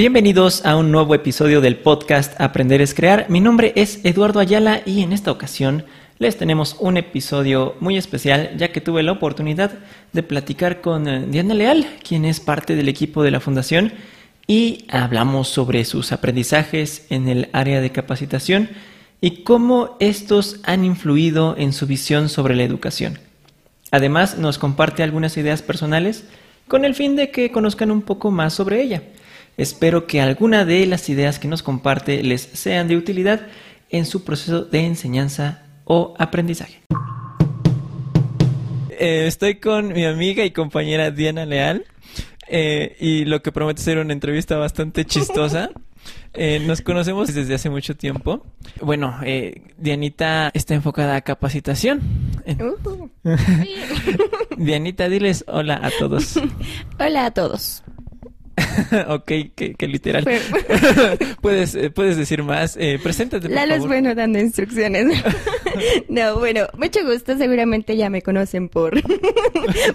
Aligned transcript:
Bienvenidos 0.00 0.64
a 0.64 0.76
un 0.76 0.90
nuevo 0.90 1.14
episodio 1.14 1.60
del 1.60 1.76
podcast 1.76 2.40
Aprender 2.40 2.80
es 2.80 2.94
Crear. 2.94 3.26
Mi 3.28 3.38
nombre 3.38 3.74
es 3.76 4.02
Eduardo 4.02 4.40
Ayala 4.40 4.80
y 4.86 5.02
en 5.02 5.12
esta 5.12 5.30
ocasión 5.30 5.84
les 6.18 6.38
tenemos 6.38 6.76
un 6.80 6.96
episodio 6.96 7.76
muy 7.80 7.98
especial 7.98 8.56
ya 8.56 8.72
que 8.72 8.80
tuve 8.80 9.02
la 9.02 9.12
oportunidad 9.12 9.72
de 10.14 10.22
platicar 10.22 10.80
con 10.80 11.06
eh, 11.06 11.26
Diana 11.28 11.52
Leal, 11.52 11.86
quien 12.02 12.24
es 12.24 12.40
parte 12.40 12.76
del 12.76 12.88
equipo 12.88 13.22
de 13.22 13.30
la 13.30 13.40
fundación 13.40 13.92
y 14.46 14.86
hablamos 14.88 15.48
sobre 15.48 15.84
sus 15.84 16.12
aprendizajes 16.12 17.04
en 17.10 17.28
el 17.28 17.50
área 17.52 17.82
de 17.82 17.92
capacitación 17.92 18.70
y 19.20 19.42
cómo 19.42 19.98
estos 20.00 20.60
han 20.62 20.82
influido 20.82 21.56
en 21.58 21.74
su 21.74 21.86
visión 21.86 22.30
sobre 22.30 22.56
la 22.56 22.62
educación. 22.62 23.18
Además, 23.90 24.38
nos 24.38 24.56
comparte 24.56 25.02
algunas 25.02 25.36
ideas 25.36 25.60
personales 25.60 26.24
con 26.68 26.86
el 26.86 26.94
fin 26.94 27.16
de 27.16 27.30
que 27.30 27.52
conozcan 27.52 27.90
un 27.90 28.00
poco 28.00 28.30
más 28.30 28.54
sobre 28.54 28.80
ella. 28.80 29.02
Espero 29.60 30.06
que 30.06 30.22
alguna 30.22 30.64
de 30.64 30.86
las 30.86 31.10
ideas 31.10 31.38
que 31.38 31.46
nos 31.46 31.62
comparte 31.62 32.22
les 32.22 32.40
sean 32.40 32.88
de 32.88 32.96
utilidad 32.96 33.46
en 33.90 34.06
su 34.06 34.24
proceso 34.24 34.64
de 34.64 34.86
enseñanza 34.86 35.64
o 35.84 36.14
aprendizaje. 36.18 36.80
Eh, 38.88 39.26
estoy 39.26 39.56
con 39.56 39.92
mi 39.92 40.06
amiga 40.06 40.46
y 40.46 40.52
compañera 40.52 41.10
Diana 41.10 41.44
Leal 41.44 41.84
eh, 42.48 42.96
y 43.00 43.26
lo 43.26 43.42
que 43.42 43.52
promete 43.52 43.82
ser 43.82 43.98
una 43.98 44.14
entrevista 44.14 44.56
bastante 44.56 45.04
chistosa. 45.04 45.70
Eh, 46.32 46.60
nos 46.64 46.80
conocemos 46.80 47.34
desde 47.34 47.54
hace 47.54 47.68
mucho 47.68 47.96
tiempo. 47.96 48.46
Bueno, 48.80 49.18
Dianita 49.76 50.50
está 50.54 50.74
enfocada 50.74 51.16
a 51.16 51.20
capacitación. 51.20 52.00
Uh. 52.46 53.08
Dianita, 54.56 55.08
diles 55.08 55.44
hola 55.48 55.80
a 55.82 55.90
todos. 55.98 56.40
Hola 56.98 57.26
a 57.26 57.30
todos. 57.32 57.82
ok, 59.08 59.32
que, 59.54 59.88
literal. 59.88 60.24
puedes, 61.40 61.74
eh, 61.74 61.90
puedes 61.90 62.16
decir 62.16 62.42
más. 62.42 62.76
Eh, 62.76 62.98
preséntate, 63.02 63.48
por 63.48 63.54
Lalo 63.54 63.74
es 63.74 63.86
bueno 63.86 64.14
dando 64.14 64.38
instrucciones. 64.38 65.06
no, 66.08 66.38
bueno, 66.38 66.66
mucho 66.76 67.04
gusto. 67.04 67.36
Seguramente 67.36 67.96
ya 67.96 68.10
me 68.10 68.22
conocen 68.22 68.68
por 68.68 69.00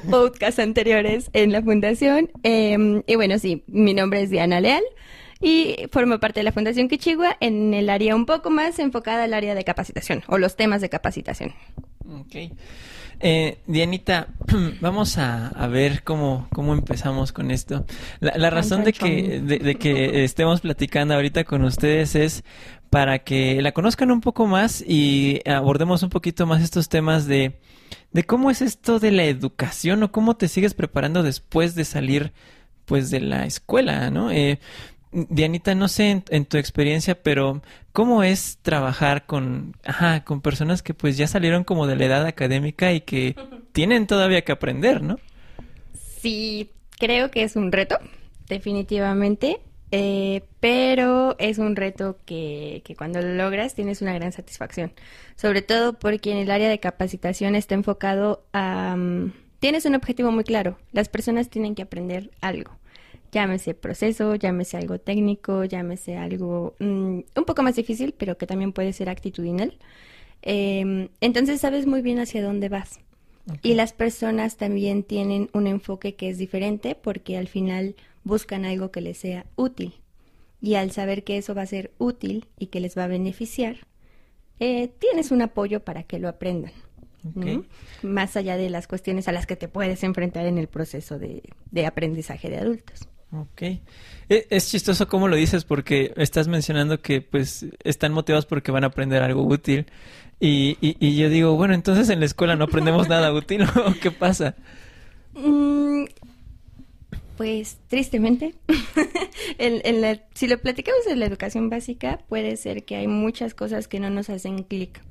podcasts 0.09 0.59
anteriores 0.59 1.29
en 1.33 1.51
la 1.51 1.61
fundación. 1.61 2.31
Em, 2.43 3.03
y 3.07 3.15
bueno, 3.15 3.39
sí, 3.39 3.63
mi 3.67 3.93
nombre 3.93 4.21
es 4.21 4.29
Diana 4.29 4.61
Leal 4.61 4.83
y 5.41 5.87
formo 5.91 6.19
parte 6.19 6.39
de 6.39 6.45
la 6.45 6.51
Fundación 6.51 6.87
Quichigua 6.87 7.37
en 7.39 7.73
el 7.73 7.89
área 7.89 8.15
un 8.15 8.25
poco 8.25 8.49
más 8.49 8.79
enfocada 8.79 9.25
al 9.25 9.33
área 9.33 9.53
de 9.55 9.63
capacitación 9.63 10.23
o 10.27 10.37
los 10.37 10.55
temas 10.55 10.81
de 10.81 10.89
capacitación. 10.89 11.53
Ok. 12.07 12.51
Eh, 13.19 13.59
Dianita, 13.67 14.27
vamos 14.81 15.17
a, 15.17 15.51
ver 15.67 16.03
cómo, 16.03 16.47
cómo 16.51 16.73
empezamos 16.73 17.31
con 17.31 17.51
esto. 17.51 17.85
La, 18.19 18.49
razón 18.49 18.83
de 18.83 18.93
que, 18.93 19.39
de, 19.41 19.75
que 19.75 20.23
estemos 20.23 20.61
platicando 20.61 21.13
ahorita 21.13 21.43
con 21.43 21.63
ustedes 21.63 22.15
es 22.15 22.43
para 22.89 23.19
que 23.19 23.61
la 23.61 23.71
conozcan 23.71 24.11
un 24.11 24.21
poco 24.21 24.47
más 24.47 24.81
y 24.81 25.41
abordemos 25.45 26.03
un 26.03 26.09
poquito 26.09 26.45
más 26.45 26.61
estos 26.61 26.87
temas 26.87 27.25
de, 27.25 27.59
de 28.11 28.23
cómo 28.23 28.51
es 28.51 28.61
esto 28.61 28.99
de 28.99 29.11
la 29.11 29.25
educación 29.25 30.03
o 30.03 30.11
cómo 30.11 30.37
te 30.37 30.47
sigues 30.47 30.73
preparando 30.73 31.23
después 31.23 31.75
de 31.75 31.85
salir 31.85 32.31
pues 32.85 33.09
de 33.09 33.19
la 33.19 33.45
escuela, 33.45 34.11
¿no? 34.11 34.31
Eh, 34.31 34.59
Dianita, 35.11 35.75
no 35.75 35.87
sé 35.87 36.23
en, 36.29 36.45
tu 36.45 36.57
experiencia, 36.57 37.21
pero 37.21 37.61
¿cómo 37.93 38.23
es 38.23 38.59
trabajar 38.61 39.25
con, 39.25 39.75
ajá, 39.85 40.25
con 40.25 40.41
personas 40.41 40.81
que 40.81 40.93
pues 40.93 41.15
ya 41.15 41.27
salieron 41.27 41.63
como 41.63 41.87
de 41.87 41.95
la 41.95 42.05
edad 42.05 42.25
académica 42.25 42.91
y 42.91 43.01
que 43.01 43.35
tienen 43.71 44.07
todavía 44.07 44.43
que 44.43 44.51
aprender, 44.51 45.01
¿no? 45.01 45.17
Sí, 46.19 46.71
creo 46.99 47.31
que 47.31 47.43
es 47.43 47.55
un 47.55 47.71
reto, 47.71 47.97
definitivamente, 48.49 49.61
eh, 49.91 50.43
pero 50.59 51.35
es 51.39 51.59
un 51.59 51.77
reto 51.77 52.17
que, 52.25 52.81
que 52.83 52.95
cuando 52.95 53.21
lo 53.21 53.33
logras 53.33 53.73
tienes 53.73 54.01
una 54.01 54.13
gran 54.13 54.33
satisfacción, 54.33 54.91
sobre 55.37 55.61
todo 55.61 55.93
porque 55.93 56.31
en 56.31 56.37
el 56.37 56.51
área 56.51 56.67
de 56.67 56.79
capacitación 56.79 57.55
está 57.55 57.75
enfocado 57.75 58.43
a... 58.51 58.95
Mm, 58.97 59.31
tienes 59.59 59.85
un 59.85 59.95
objetivo 59.95 60.31
muy 60.31 60.43
claro, 60.43 60.77
las 60.91 61.07
personas 61.07 61.49
tienen 61.49 61.73
que 61.73 61.83
aprender 61.83 62.31
algo 62.41 62.77
llámese 63.35 63.73
proceso, 63.73 64.35
llámese 64.35 64.77
algo 64.77 64.97
técnico, 64.97 65.65
llámese 65.65 66.15
algo 66.15 66.73
mm, 66.79 67.19
un 67.35 67.45
poco 67.45 67.63
más 67.63 67.75
difícil, 67.75 68.13
pero 68.17 68.37
que 68.37 68.47
también 68.47 68.71
puede 68.71 68.93
ser 68.93 69.09
actitudinal. 69.09 69.77
Em, 70.41 71.09
entonces 71.19 71.59
sabes 71.59 71.85
muy 71.85 72.01
bien 72.01 72.19
hacia 72.19 72.41
dónde 72.41 72.69
vas. 72.69 73.01
Y 73.61 73.73
las 73.73 73.91
personas 73.91 74.55
también 74.55 75.03
tienen 75.03 75.49
un 75.53 75.67
enfoque 75.67 76.15
que 76.15 76.29
es 76.29 76.37
diferente 76.37 76.95
porque 76.95 77.37
al 77.37 77.47
final 77.47 77.95
buscan 78.23 78.63
algo 78.63 78.89
que 78.89 79.01
les 79.01 79.17
sea 79.17 79.45
útil. 79.57 79.95
Y 80.61 80.75
al 80.75 80.91
saber 80.91 81.25
que 81.25 81.37
eso 81.37 81.53
va 81.53 81.63
a 81.63 81.67
ser 81.67 81.91
útil 81.99 82.47
y 82.57 82.67
que 82.67 82.79
les 82.79 82.97
va 82.97 83.03
a 83.03 83.07
beneficiar, 83.07 83.85
eh, 84.61 84.87
tienes 84.97 85.31
un 85.31 85.41
apoyo 85.41 85.81
para 85.81 86.03
que 86.03 86.19
lo 86.19 86.29
aprendan. 86.29 86.71
Más 88.01 88.37
allá 88.37 88.55
de 88.55 88.69
las 88.69 88.87
cuestiones 88.87 89.27
a 89.27 89.31
las 89.31 89.45
que 89.45 89.55
te 89.55 89.67
puedes 89.67 90.03
enfrentar 90.03 90.45
en 90.45 90.57
el 90.57 90.67
proceso 90.67 91.19
de 91.19 91.85
aprendizaje 91.85 92.49
de 92.49 92.57
adultos. 92.57 93.09
Ok. 93.41 93.61
E, 93.61 94.47
es 94.49 94.69
chistoso 94.69 95.07
cómo 95.07 95.27
lo 95.27 95.35
dices 95.35 95.65
porque 95.65 96.13
estás 96.17 96.47
mencionando 96.47 97.01
que 97.01 97.21
pues 97.21 97.65
están 97.83 98.13
motivados 98.13 98.45
porque 98.45 98.71
van 98.71 98.83
a 98.83 98.87
aprender 98.87 99.23
algo 99.23 99.43
útil 99.43 99.87
y, 100.39 100.77
y, 100.81 101.15
yo 101.15 101.29
digo, 101.29 101.55
bueno, 101.55 101.73
entonces 101.73 102.09
en 102.09 102.19
la 102.19 102.25
escuela 102.25 102.55
no 102.55 102.65
aprendemos 102.65 103.07
nada 103.07 103.33
útil 103.33 103.63
o 103.63 103.93
qué 104.01 104.11
pasa? 104.11 104.55
Mm, 105.33 106.05
pues 107.37 107.77
tristemente, 107.87 108.55
en, 109.57 110.21
si 110.33 110.47
lo 110.47 110.57
platicamos 110.59 111.07
en 111.07 111.19
la 111.19 111.25
educación 111.25 111.69
básica, 111.69 112.19
puede 112.27 112.57
ser 112.57 112.83
que 112.83 112.95
hay 112.95 113.07
muchas 113.07 113.53
cosas 113.53 113.87
que 113.87 113.99
no 113.99 114.09
nos 114.09 114.29
hacen 114.29 114.63
clic, 114.63 115.01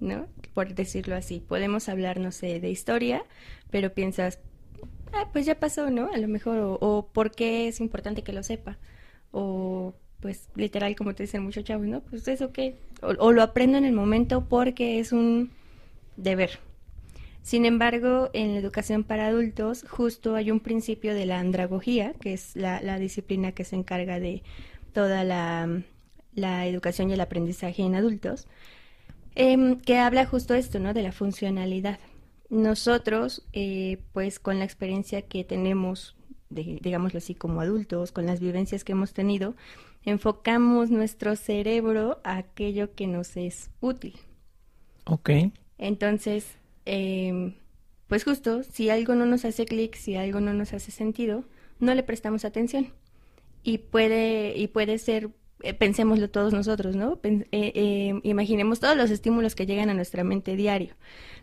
¿no? 0.00 0.26
Por 0.54 0.74
decirlo 0.74 1.16
así. 1.16 1.40
Podemos 1.40 1.88
hablar, 1.88 2.18
no 2.18 2.32
sé, 2.32 2.60
de 2.60 2.70
historia, 2.70 3.24
pero 3.70 3.92
piensas, 3.92 4.38
ah, 5.12 5.28
pues 5.32 5.46
ya 5.46 5.58
pasó, 5.58 5.90
¿no? 5.90 6.10
A 6.12 6.16
lo 6.18 6.28
mejor, 6.28 6.78
o, 6.80 7.08
por 7.12 7.30
qué 7.30 7.68
es 7.68 7.80
importante 7.80 8.22
que 8.22 8.32
lo 8.32 8.42
sepa, 8.42 8.78
o 9.30 9.94
pues 10.20 10.48
literal, 10.56 10.96
como 10.96 11.14
te 11.14 11.22
dicen 11.24 11.42
muchos 11.42 11.64
chavos, 11.64 11.86
¿no? 11.86 12.00
Pues 12.00 12.26
eso 12.28 12.52
que, 12.52 12.76
o, 13.02 13.32
lo 13.32 13.42
aprendo 13.42 13.78
en 13.78 13.84
el 13.84 13.92
momento 13.92 14.46
porque 14.48 14.98
es 14.98 15.12
un 15.12 15.50
deber. 16.16 16.58
Sin 17.42 17.64
embargo, 17.64 18.28
en 18.32 18.52
la 18.52 18.58
educación 18.58 19.04
para 19.04 19.28
adultos, 19.28 19.84
justo 19.88 20.34
hay 20.34 20.50
un 20.50 20.60
principio 20.60 21.14
de 21.14 21.24
la 21.24 21.38
andragogía, 21.38 22.12
que 22.14 22.32
es 22.34 22.56
la, 22.56 22.98
disciplina 22.98 23.52
que 23.52 23.64
se 23.64 23.76
encarga 23.76 24.20
de 24.20 24.42
toda 24.92 25.24
la, 25.24 26.66
educación 26.66 27.10
y 27.10 27.14
el 27.14 27.20
aprendizaje 27.20 27.82
en 27.82 27.94
adultos, 27.94 28.48
em, 29.34 29.80
que 29.80 29.98
habla 29.98 30.26
justo 30.26 30.54
esto, 30.54 30.78
¿no? 30.80 30.92
De 30.94 31.02
la 31.02 31.12
funcionalidad. 31.12 31.98
Nosotros, 32.50 33.46
eh, 33.52 33.98
pues 34.12 34.38
con 34.38 34.58
la 34.58 34.64
experiencia 34.64 35.22
que 35.22 35.44
tenemos, 35.44 36.16
digámoslo 36.48 37.18
así, 37.18 37.34
como 37.34 37.60
adultos, 37.60 38.10
con 38.10 38.24
las 38.26 38.40
vivencias 38.40 38.84
que 38.84 38.92
hemos 38.92 39.12
tenido, 39.12 39.54
enfocamos 40.04 40.90
nuestro 40.90 41.36
cerebro 41.36 42.20
a 42.24 42.38
aquello 42.38 42.94
que 42.94 43.06
nos 43.06 43.36
es 43.36 43.70
útil. 43.80 44.16
Ok. 45.04 45.30
Entonces, 45.76 46.56
em, 46.86 47.54
pues 48.06 48.24
justo, 48.24 48.62
si 48.62 48.88
algo 48.88 49.14
no 49.14 49.26
nos 49.26 49.44
hace 49.44 49.66
clic, 49.66 49.94
si 49.94 50.16
algo 50.16 50.40
no 50.40 50.54
nos 50.54 50.72
hace 50.72 50.90
sentido, 50.90 51.44
no 51.80 51.94
le 51.94 52.02
prestamos 52.02 52.44
atención. 52.44 52.92
Y 53.62 53.78
puede, 53.78 54.56
y 54.56 54.68
puede 54.68 54.98
ser 54.98 55.30
eh, 55.60 55.74
pensémoslo 55.74 56.30
todos 56.30 56.52
nosotros, 56.52 56.94
¿no? 56.94 57.18
Eh, 57.24 57.46
eh, 57.52 58.20
imaginemos 58.22 58.78
todos 58.78 58.96
los 58.96 59.10
estímulos 59.10 59.56
que 59.56 59.66
llegan 59.66 59.90
a 59.90 59.94
nuestra 59.94 60.22
mente 60.22 60.54
diario, 60.54 60.94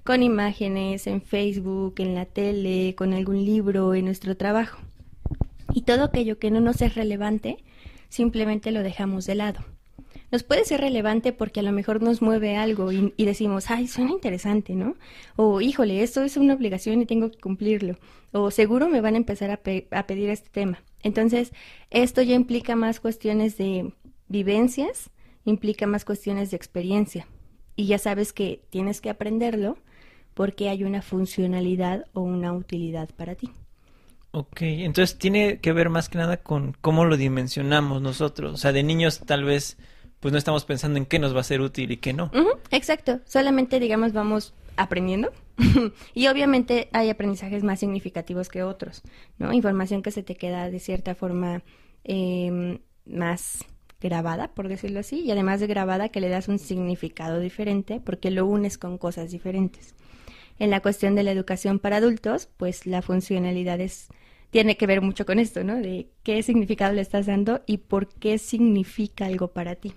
con 0.06 0.24
imágenes, 0.24 1.08
en 1.08 1.22
Facebook, 1.22 1.96
en 1.98 2.16
la 2.16 2.26
tele, 2.26 2.96
con 2.96 3.14
algún 3.14 3.44
libro, 3.44 3.94
en 3.96 4.06
nuestro 4.06 4.38
trabajo. 4.38 4.80
Y 5.74 5.82
todo 5.82 6.06
aquello 6.06 6.40
que 6.40 6.52
no 6.52 6.62
nos 6.62 6.82
es 6.82 6.96
relevante, 6.96 7.58
simplemente 8.08 8.72
lo 8.72 8.84
dejamos 8.84 9.26
de 9.26 9.36
lado. 9.36 9.66
Nos 10.32 10.44
puede 10.44 10.64
ser 10.64 10.82
relevante 10.82 11.34
porque 11.34 11.60
a 11.60 11.64
lo 11.64 11.72
mejor 11.72 12.02
nos 12.02 12.22
mueve 12.22 12.56
algo 12.56 12.92
y, 12.92 13.14
decimos, 13.18 13.70
ay, 13.70 13.88
suena 13.88 14.12
interesante, 14.12 14.76
¿no? 14.76 14.96
O, 15.36 15.60
híjole, 15.60 16.04
esto 16.04 16.24
es 16.24 16.38
una 16.38 16.54
obligación 16.54 17.02
y 17.02 17.06
tengo 17.06 17.32
que 17.32 17.40
cumplirlo. 17.40 17.98
O 18.32 18.52
seguro 18.52 18.88
me 18.90 19.02
van 19.02 19.16
a 19.16 19.18
empezar 19.18 19.50
a 19.52 19.58
pedir 19.58 20.30
este 20.30 20.50
tema. 20.50 20.84
Entonces, 21.04 21.52
esto 21.90 22.22
ya 22.22 22.36
implica 22.36 22.76
más 22.76 23.00
cuestiones 23.00 23.58
de 23.58 23.92
vivencias 24.28 25.10
implica 25.46 25.88
más 25.88 26.06
cuestiones 26.06 26.52
de 26.52 26.58
experiencia 26.58 27.28
y 27.76 27.88
ya 27.88 28.00
sabes 28.00 28.34
que 28.34 28.62
tienes 28.70 29.00
que 29.00 29.10
aprenderlo 29.10 29.78
porque 30.36 30.70
hay 30.70 30.84
una 30.84 31.02
funcionalidad 31.02 32.06
o 32.14 32.22
una 32.22 32.54
utilidad 32.54 33.10
para 33.16 33.34
ti. 33.34 33.50
Ok, 34.30 34.62
entonces 34.62 35.18
tiene 35.18 35.60
que 35.60 35.72
ver 35.74 35.90
más 35.90 36.10
que 36.10 36.18
nada 36.18 36.38
con 36.38 36.76
cómo 36.82 37.06
lo 37.06 37.18
dimensionamos 37.18 38.02
nosotros. 38.02 38.54
O 38.54 38.58
sea, 38.58 38.74
de 38.74 38.84
niños 38.84 39.22
tal 39.26 39.46
vez 39.46 39.78
pues 40.20 40.32
no 40.32 40.38
estamos 40.38 40.66
pensando 40.66 40.98
en 40.98 41.06
qué 41.06 41.20
nos 41.20 41.36
va 41.36 41.40
a 41.40 41.44
ser 41.44 41.62
útil 41.62 41.92
y 41.92 41.98
qué 41.98 42.12
no. 42.14 42.32
exacto, 42.72 43.22
solamente 43.26 43.80
digamos 43.80 44.12
vamos 44.12 44.54
aprendiendo 44.76 45.32
y 46.14 46.28
obviamente 46.28 46.90
hay 46.92 47.10
aprendizajes 47.10 47.64
más 47.64 47.80
significativos 47.80 48.50
que 48.50 48.64
otros, 48.64 49.04
¿no? 49.38 49.54
Información 49.54 50.02
que 50.02 50.12
se 50.12 50.24
te 50.24 50.36
queda 50.36 50.70
de 50.70 50.80
cierta 50.80 51.16
forma 51.16 51.64
eh, 52.04 52.80
más 53.06 53.64
grabada, 54.02 54.54
por 54.54 54.68
decirlo 54.68 55.00
así, 55.00 55.22
y 55.22 55.32
además 55.32 55.60
de 55.60 55.68
grabada 55.68 56.10
que 56.10 56.20
le 56.20 56.30
das 56.30 56.48
un 56.48 56.60
significado 56.60 57.40
diferente 57.40 58.02
porque 58.04 58.32
lo 58.32 58.46
unes 58.46 58.78
con 58.78 58.98
cosas 58.98 59.32
diferentes. 59.32 59.96
En 60.60 60.70
la 60.70 60.82
cuestión 60.82 61.16
de 61.16 61.24
la 61.24 61.32
educación 61.32 61.80
para 61.80 61.98
adultos, 61.98 62.48
pues 62.58 62.86
la 62.86 63.02
funcionalidad 63.02 63.82
es, 63.82 64.08
tiene 64.52 64.78
que 64.78 64.88
ver 64.88 65.02
mucho 65.02 65.26
con 65.26 65.40
esto, 65.40 65.64
¿no? 65.64 65.76
De 65.76 66.08
qué 66.24 66.42
significado 66.44 66.94
le 66.94 67.02
estás 67.02 67.26
dando 67.26 67.62
y 67.66 67.80
por 67.80 68.08
qué 68.08 68.38
significa 68.38 69.26
algo 69.26 69.50
para 69.50 69.76
ti. 69.76 69.94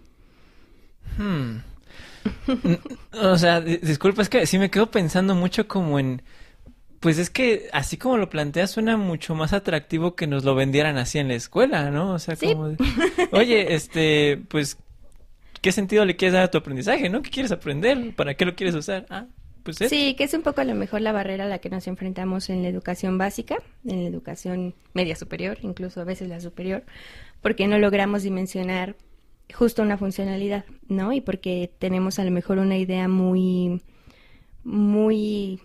Hmm. 1.16 1.58
o 3.12 3.38
sea, 3.38 3.60
disculpa, 3.60 4.22
es 4.22 4.28
que 4.28 4.46
sí 4.46 4.58
me 4.58 4.70
quedo 4.70 4.90
pensando 4.90 5.34
mucho 5.34 5.68
como 5.68 5.98
en 5.98 6.22
pues 7.00 7.18
es 7.18 7.30
que 7.30 7.68
así 7.72 7.96
como 7.96 8.16
lo 8.16 8.28
planteas 8.28 8.72
suena 8.72 8.96
mucho 8.96 9.34
más 9.34 9.52
atractivo 9.52 10.16
que 10.16 10.26
nos 10.26 10.44
lo 10.44 10.54
vendieran 10.54 10.96
así 10.96 11.18
en 11.18 11.28
la 11.28 11.34
escuela, 11.34 11.90
¿no? 11.90 12.12
O 12.12 12.18
sea, 12.18 12.36
como 12.36 12.76
oye, 13.32 13.74
este, 13.74 14.42
pues 14.48 14.78
¿qué 15.60 15.70
sentido 15.70 16.04
le 16.04 16.16
quieres 16.16 16.34
dar 16.34 16.42
a 16.44 16.50
tu 16.50 16.58
aprendizaje, 16.58 17.08
no? 17.08 17.22
¿Qué 17.22 17.30
quieres 17.30 17.52
aprender? 17.52 18.14
¿Para 18.16 18.34
qué 18.34 18.44
lo 18.44 18.56
quieres 18.56 18.74
usar? 18.74 19.06
Ah, 19.10 19.26
pues 19.76 19.90
Sí, 19.90 20.14
que 20.14 20.24
es 20.24 20.34
un 20.34 20.42
poco 20.42 20.60
a 20.60 20.64
lo 20.64 20.74
mejor 20.74 21.00
la 21.00 21.12
barrera 21.12 21.44
a 21.44 21.48
la 21.48 21.58
que 21.58 21.68
nos 21.68 21.86
enfrentamos 21.86 22.48
en 22.48 22.62
la 22.62 22.68
educación 22.68 23.18
básica, 23.18 23.56
en 23.84 24.02
la 24.02 24.08
educación 24.08 24.74
media 24.94 25.16
superior, 25.16 25.58
incluso 25.62 26.00
a 26.00 26.04
veces 26.04 26.28
la 26.28 26.40
superior, 26.40 26.84
porque 27.42 27.66
no 27.66 27.78
logramos 27.78 28.22
dimensionar 28.22 28.96
justo 29.52 29.82
una 29.82 29.98
funcionalidad, 29.98 30.64
¿no? 30.88 31.12
Y 31.12 31.20
porque 31.20 31.70
tenemos 31.78 32.18
a 32.18 32.24
lo 32.24 32.30
mejor 32.30 32.58
una 32.58 32.76
idea 32.78 33.08
muy 33.08 33.82
muy 34.64 35.60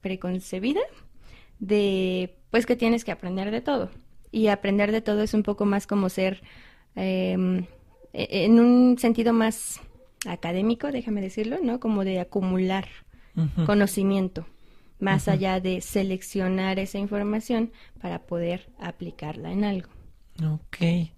preconcebida 0.00 0.80
de 1.58 2.36
pues 2.50 2.66
que 2.66 2.76
tienes 2.76 3.04
que 3.04 3.12
aprender 3.12 3.50
de 3.50 3.60
todo. 3.60 3.90
Y 4.30 4.48
aprender 4.48 4.92
de 4.92 5.00
todo 5.00 5.22
es 5.22 5.34
un 5.34 5.42
poco 5.42 5.64
más 5.64 5.86
como 5.86 6.08
ser 6.08 6.42
em, 6.94 7.66
e, 8.12 8.44
en 8.44 8.60
un 8.60 8.98
sentido 8.98 9.32
más 9.32 9.80
académico, 10.26 10.90
déjame 10.92 11.20
decirlo, 11.20 11.58
¿no? 11.62 11.80
Como 11.80 12.04
de 12.04 12.20
acumular 12.20 12.86
conocimiento, 13.66 14.46
más 14.98 15.28
allá 15.28 15.60
de 15.60 15.80
seleccionar 15.80 16.78
esa 16.78 16.98
información 16.98 17.72
para 18.00 18.26
poder 18.26 18.68
aplicarla 18.78 19.52
en 19.52 19.64
algo. 19.64 19.88
Ok. 20.46 21.10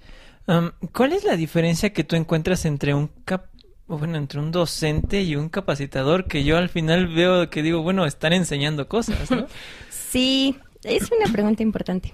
¿Cuál 0.93 1.13
es 1.13 1.25
la 1.25 1.37
diferencia 1.37 1.93
que 1.93 2.05
tú 2.05 2.17
encuentras 2.17 2.65
entre 2.65 2.95
un 2.95 3.09
cap 3.25 3.47
bueno, 3.89 4.19
entre 4.19 4.41
un 4.41 4.51
docente 4.51 5.23
y 5.23 5.37
un 5.37 5.49
capacitador 5.49 6.27
que 6.27 6.45
yo 6.45 6.57
al 6.57 6.69
final 6.69 7.07
veo 7.07 7.49
que 7.51 7.63
digo, 7.63 7.83
bueno, 7.83 8.05
están 8.05 8.33
enseñando 8.33 8.89
cosas, 8.89 9.31
¿no? 9.31 9.47
Sí, 9.91 10.57
es 10.83 11.11
una 11.11 11.31
pregunta 11.31 11.63
importante. 11.63 12.13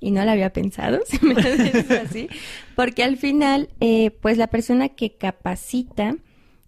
Y 0.00 0.10
no 0.10 0.24
la 0.24 0.32
había 0.32 0.52
pensado, 0.52 1.00
si 1.06 1.24
me 1.24 1.34
lo 1.34 2.02
así. 2.02 2.28
Porque 2.74 3.04
al 3.04 3.16
final, 3.16 3.68
eh, 3.80 4.10
pues 4.20 4.36
la 4.36 4.48
persona 4.48 4.90
que 4.90 5.16
capacita 5.16 6.16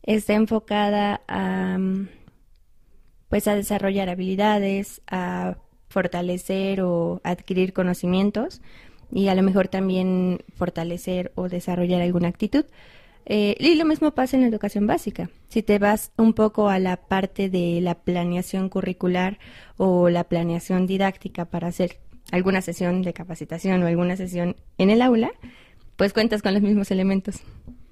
está 0.04 0.34
enfocada 0.34 1.20
a, 1.28 1.76
pues 3.34 3.48
a 3.48 3.56
desarrollar 3.56 4.10
habilidades, 4.10 5.02
a 5.08 5.56
fortalecer 5.88 6.82
o 6.82 7.20
adquirir 7.24 7.72
conocimientos 7.72 8.62
y 9.10 9.26
a 9.26 9.34
lo 9.34 9.42
mejor 9.42 9.66
también 9.66 10.38
fortalecer 10.54 11.32
o 11.34 11.48
desarrollar 11.48 12.00
alguna 12.00 12.28
actitud. 12.28 12.64
Eh, 13.26 13.56
y 13.58 13.74
lo 13.74 13.86
mismo 13.86 14.12
pasa 14.12 14.36
en 14.36 14.42
la 14.42 14.48
educación 14.48 14.86
básica. 14.86 15.30
Si 15.48 15.64
te 15.64 15.80
vas 15.80 16.12
un 16.16 16.32
poco 16.32 16.68
a 16.68 16.78
la 16.78 16.96
parte 16.96 17.50
de 17.50 17.80
la 17.80 17.96
planeación 17.96 18.68
curricular 18.68 19.40
o 19.78 20.10
la 20.10 20.22
planeación 20.22 20.86
didáctica 20.86 21.44
para 21.44 21.66
hacer 21.66 21.98
alguna 22.30 22.60
sesión 22.60 23.02
de 23.02 23.14
capacitación 23.14 23.82
o 23.82 23.88
alguna 23.88 24.16
sesión 24.16 24.54
en 24.78 24.90
el 24.90 25.02
aula, 25.02 25.32
pues 25.96 26.12
cuentas 26.12 26.40
con 26.40 26.54
los 26.54 26.62
mismos 26.62 26.92
elementos, 26.92 27.40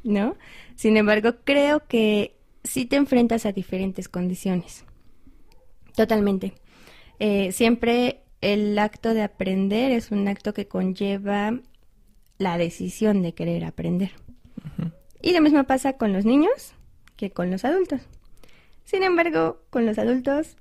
¿no? 0.04 0.36
Sin 0.76 0.96
embargo, 0.96 1.32
creo 1.42 1.84
que 1.88 2.36
sí 2.62 2.86
te 2.86 2.94
enfrentas 2.94 3.44
a 3.44 3.50
diferentes 3.50 4.08
condiciones. 4.08 4.84
Totalmente. 5.94 6.54
Eh, 7.18 7.52
siempre 7.52 8.22
el 8.40 8.78
acto 8.78 9.14
de 9.14 9.22
aprender 9.22 9.92
es 9.92 10.10
un 10.10 10.26
acto 10.28 10.52
que 10.52 10.66
conlleva 10.66 11.58
la 12.38 12.58
decisión 12.58 13.22
de 13.22 13.34
querer 13.34 13.64
aprender. 13.64 14.10
Y 15.20 15.32
lo 15.32 15.40
mismo 15.40 15.62
pasa 15.64 15.92
con 15.92 16.12
los 16.12 16.24
niños 16.24 16.74
que 17.16 17.30
con 17.30 17.50
los 17.50 17.64
adultos. 17.64 18.00
Sin 18.84 19.04
embargo, 19.04 19.62
con 19.70 19.86
los 19.86 19.98
adultos 19.98 20.56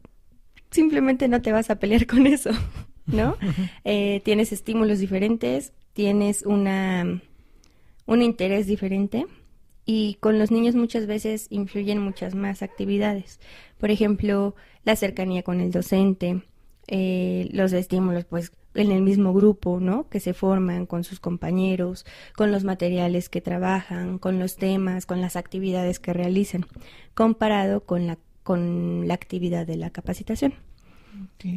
simplemente 0.70 1.28
no 1.28 1.42
te 1.42 1.52
vas 1.52 1.72
a 1.72 1.78
pelear 1.78 2.06
con 2.06 2.28
eso, 2.28 2.52
¿no? 3.08 3.36
Eh, 3.84 4.22
tienes 4.24 4.52
estímulos 4.52 5.00
diferentes, 5.00 5.74
tienes 5.94 6.44
una, 6.44 7.22
un 8.06 8.22
interés 8.22 8.68
diferente 8.68 9.26
y 9.86 10.16
con 10.20 10.40
los 10.40 10.52
niños 10.52 10.76
muchas 10.76 11.08
veces 11.08 11.48
influyen 11.50 12.00
muchas 12.00 12.36
más 12.36 12.62
actividades. 12.62 13.40
Por 13.78 13.92
ejemplo, 13.92 14.56
la 14.84 14.96
cercanía 14.96 15.44
con 15.44 15.60
el 15.60 15.72
docente, 15.72 16.44
eh, 16.88 17.50
los 17.52 17.74
estímulos, 17.74 18.26
pues 18.26 18.52
en 18.74 18.92
el 18.92 19.02
mismo 19.02 19.34
grupo, 19.34 19.80
¿no? 19.80 20.08
Que 20.10 20.20
se 20.20 20.34
forman 20.34 20.86
con 20.86 21.04
sus 21.04 21.20
compañeros, 21.20 22.06
con 22.36 22.52
los 22.52 22.64
materiales 22.64 23.28
que 23.28 23.42
trabajan, 23.42 24.18
con 24.18 24.40
los 24.40 24.56
temas, 24.56 25.06
con 25.06 25.22
las 25.22 25.36
actividades 25.36 26.00
que 26.00 26.14
realizan, 26.14 26.66
comparado 27.14 27.82
con 27.82 28.08
la, 28.08 28.18
con 28.44 29.08
la 29.08 29.14
actividad 29.14 29.68
de 29.68 29.78
la 29.78 29.90
capacitación. 29.90 30.54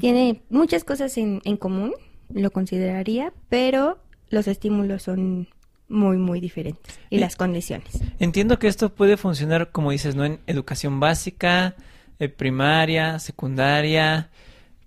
Tiene 0.01 0.43
muchas 0.51 0.83
cosas 0.83 1.17
en, 1.17 1.41
en 1.45 1.57
común, 1.57 1.93
lo 2.33 2.51
consideraría, 2.51 3.33
pero 3.49 3.99
los 4.29 4.49
estímulos 4.49 5.03
son 5.05 5.49
muy, 5.89 6.17
muy 6.17 6.41
diferentes 6.41 6.99
y 7.11 7.19
las 7.19 7.37
condiciones. 7.37 8.01
Entiendo 8.19 8.59
que 8.59 8.69
esto 8.69 8.95
puede 8.95 9.17
funcionar, 9.17 9.71
como 9.71 9.91
dices, 9.91 10.15
¿no? 10.15 10.25
En 10.25 10.41
educación 10.47 11.01
básica, 11.01 11.77
eh, 12.19 12.29
primaria, 12.29 13.19
secundaria, 13.19 14.31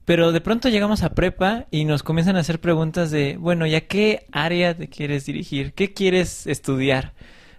pero 0.06 0.32
de 0.32 0.42
pronto 0.42 0.70
llegamos 0.70 1.04
a 1.04 1.14
prepa 1.14 1.66
y 1.70 1.86
nos 1.86 2.02
comienzan 2.02 2.38
a 2.38 2.40
hacer 2.40 2.62
preguntas 2.62 3.12
de, 3.12 3.38
bueno, 3.38 3.68
¿ya 3.68 3.82
qué 3.82 4.26
área 4.32 4.76
te 4.76 4.88
quieres 4.88 5.26
dirigir? 5.26 5.74
¿Qué 5.74 5.94
quieres 5.94 6.48
estudiar? 6.48 7.14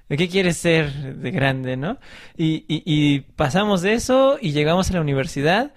¿De 0.08 0.17
qué 0.17 0.29
quieres 0.29 0.56
ser 0.56 1.17
de 1.17 1.31
grande, 1.31 1.76
no? 1.76 1.99
Y, 2.37 2.64
y, 2.67 2.82
y 2.87 3.20
pasamos 3.20 3.82
de 3.82 3.93
eso 3.93 4.38
y 4.40 4.52
llegamos 4.52 4.90
a 4.90 4.94
la 4.94 5.02
universidad 5.02 5.75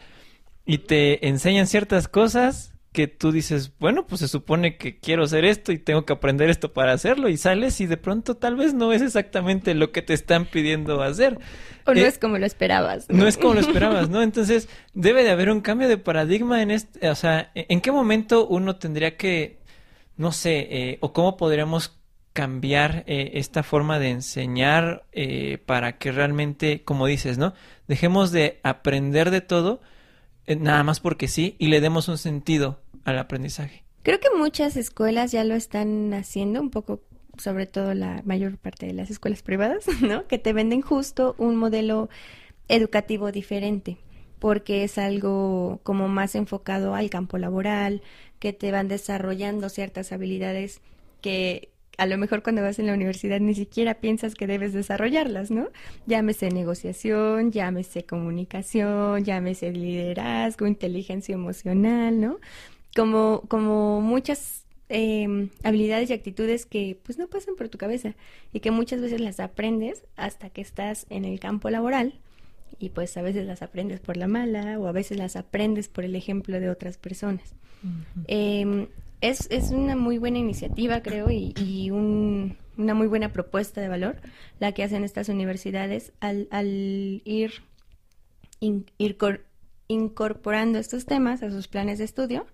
y 0.66 0.78
te 0.78 1.28
enseñan 1.28 1.68
ciertas 1.68 2.08
cosas 2.08 2.71
que 2.92 3.08
tú 3.08 3.32
dices, 3.32 3.72
bueno, 3.80 4.06
pues 4.06 4.20
se 4.20 4.28
supone 4.28 4.76
que 4.76 5.00
quiero 5.00 5.24
hacer 5.24 5.46
esto 5.46 5.72
y 5.72 5.78
tengo 5.78 6.06
que 6.06 6.12
aprender 6.12 6.50
esto 6.50 6.74
para 6.74 6.92
hacerlo 6.92 7.30
y 7.30 7.38
sales 7.38 7.80
y 7.80 7.86
de 7.86 7.96
pronto 7.96 8.36
tal 8.36 8.58
vez 8.58 8.74
no 8.74 8.92
es 8.92 9.02
exactamente 9.02 9.74
lo 9.74 9.92
que 9.94 10.02
te 10.02 10.14
están 10.14 10.46
pidiendo 10.46 11.02
hacer. 11.02 11.40
O 11.86 11.94
no 11.94 12.02
eh, 12.02 12.08
es 12.08 12.20
como 12.20 12.38
lo 12.38 12.46
esperabas. 12.46 13.10
¿no? 13.10 13.28
es 13.28 13.38
como 13.38 13.54
lo 13.54 13.62
esperabas, 13.62 14.10
¿no? 14.12 14.22
Entonces 14.22 14.68
debe 14.94 15.24
de 15.24 15.30
haber 15.30 15.50
un 15.50 15.62
cambio 15.62 15.88
de 15.88 15.98
paradigma 15.98 16.62
en 16.62 16.72
este, 16.72 17.10
o 17.10 17.16
sea, 17.16 17.52
¿en 17.56 17.80
qué 17.80 17.94
momento 17.94 18.46
uno 18.46 18.76
tendría 18.76 19.16
que, 19.16 19.60
no 20.18 20.34
sé, 20.34 20.68
eh, 20.70 20.98
o 21.00 21.14
cómo 21.14 21.38
podríamos 21.38 21.98
cambiar 22.34 23.06
eh, 23.08 23.32
esta 23.36 23.64
forma 23.64 24.00
de 24.00 24.10
enseñar 24.10 25.06
para 25.66 25.98
que 25.98 26.12
realmente, 26.12 26.84
como 26.84 27.08
dices, 27.08 27.38
¿no? 27.38 27.54
Dejemos 27.88 28.32
de 28.32 28.60
aprender 28.64 29.32
de 29.32 29.42
todo 29.42 29.82
eh, 29.82 29.91
nada 30.48 30.84
más 30.84 31.00
porque 31.00 31.28
sí 31.28 31.56
y 31.60 31.68
le 31.68 31.82
demos 31.82 32.08
un 32.08 32.18
sentido 32.18 32.80
al 33.04 33.18
aprendizaje. 33.20 33.84
Creo 34.04 34.20
que 34.20 34.30
muchas 34.36 34.78
escuelas 34.78 35.32
ya 35.32 35.44
lo 35.44 35.56
están 35.56 36.14
haciendo 36.14 36.60
un 36.62 36.70
poco 36.70 37.02
sobre 37.38 37.66
todo 37.66 37.94
la 37.94 38.22
mayor 38.26 38.58
parte 38.58 38.86
de 38.86 38.94
las 38.94 39.10
escuelas 39.10 39.42
privadas, 39.42 39.86
¿no? 40.02 40.28
Que 40.28 40.38
te 40.38 40.54
venden 40.54 40.82
justo 40.82 41.36
un 41.38 41.56
modelo 41.56 42.10
educativo 42.68 43.32
diferente, 43.32 43.98
porque 44.40 44.84
es 44.84 44.98
algo 44.98 45.80
como 45.84 46.08
más 46.08 46.36
enfocado 46.36 46.96
al 46.96 47.10
campo 47.10 47.38
laboral, 47.38 48.02
que 48.40 48.54
te 48.54 48.72
van 48.72 48.88
desarrollando 48.88 49.70
ciertas 49.70 50.12
habilidades 50.12 50.82
que 51.22 51.71
a 51.98 52.06
lo 52.06 52.18
mejor 52.18 52.42
cuando 52.44 52.62
vas 52.62 52.80
en 52.80 52.88
la 52.88 52.94
universidad 52.94 53.40
ni 53.40 53.54
siquiera 53.54 53.96
piensas 53.96 54.36
que 54.36 54.48
debes 54.48 54.74
desarrollarlas, 54.74 55.52
¿no? 55.52 55.70
Llámese 56.08 56.50
negociación, 56.50 57.52
llámese 57.52 58.06
comunicación, 58.06 59.24
llámese 59.24 59.72
liderazgo, 59.72 60.68
inteligencia 60.68 61.34
emocional, 61.34 62.20
¿no? 62.20 62.40
Como, 62.96 63.44
como 63.48 64.02
muchas 64.02 64.66
em, 64.90 65.50
habilidades 65.64 66.10
y 66.10 66.14
actitudes 66.14 66.66
que 66.66 67.00
pues 67.04 67.18
no 67.18 67.28
pasan 67.28 67.56
por 67.56 67.70
tu 67.70 67.78
cabeza 67.78 68.16
y 68.52 68.60
que 68.60 68.72
muchas 68.72 69.00
veces 69.02 69.22
las 69.22 69.40
aprendes 69.40 70.04
hasta 70.16 70.50
que 70.50 70.62
estás 70.62 71.06
en 71.10 71.26
el 71.26 71.40
campo 71.40 71.70
laboral 71.70 72.20
y 72.80 72.90
pues 72.90 73.16
a 73.16 73.22
veces 73.22 73.46
las 73.46 73.62
aprendes 73.62 74.00
por 74.00 74.18
la 74.18 74.28
mala 74.28 74.80
o 74.80 74.88
a 74.88 74.92
veces 74.92 75.18
las 75.18 75.36
aprendes 75.36 75.88
por 75.88 76.04
el 76.04 76.16
ejemplo 76.16 76.60
de 76.60 76.70
otras 76.70 76.98
personas 76.98 77.54
es, 79.22 79.48
es 79.50 79.72
una 79.72 79.96
muy 79.96 80.18
buena 80.18 80.40
iniciativa, 80.40 81.02
creo, 81.02 81.30
y, 81.30 81.54
y 81.58 81.92
un, 81.92 82.58
una 82.78 82.94
muy 82.94 83.08
buena 83.08 83.32
propuesta 83.32 83.82
de 83.82 83.88
valor 83.88 84.18
la 84.60 84.74
que 84.74 84.84
hacen 84.84 85.04
estas 85.04 85.30
universidades 85.30 86.12
al, 86.20 86.48
al 86.52 87.22
ir, 87.26 87.52
ir 88.60 89.18
incorporando 89.88 90.80
estos 90.80 91.06
temas 91.06 91.44
a 91.44 91.52
sus 91.52 91.68
planes 91.68 92.00
de 92.00 92.06
estudio 92.06 92.48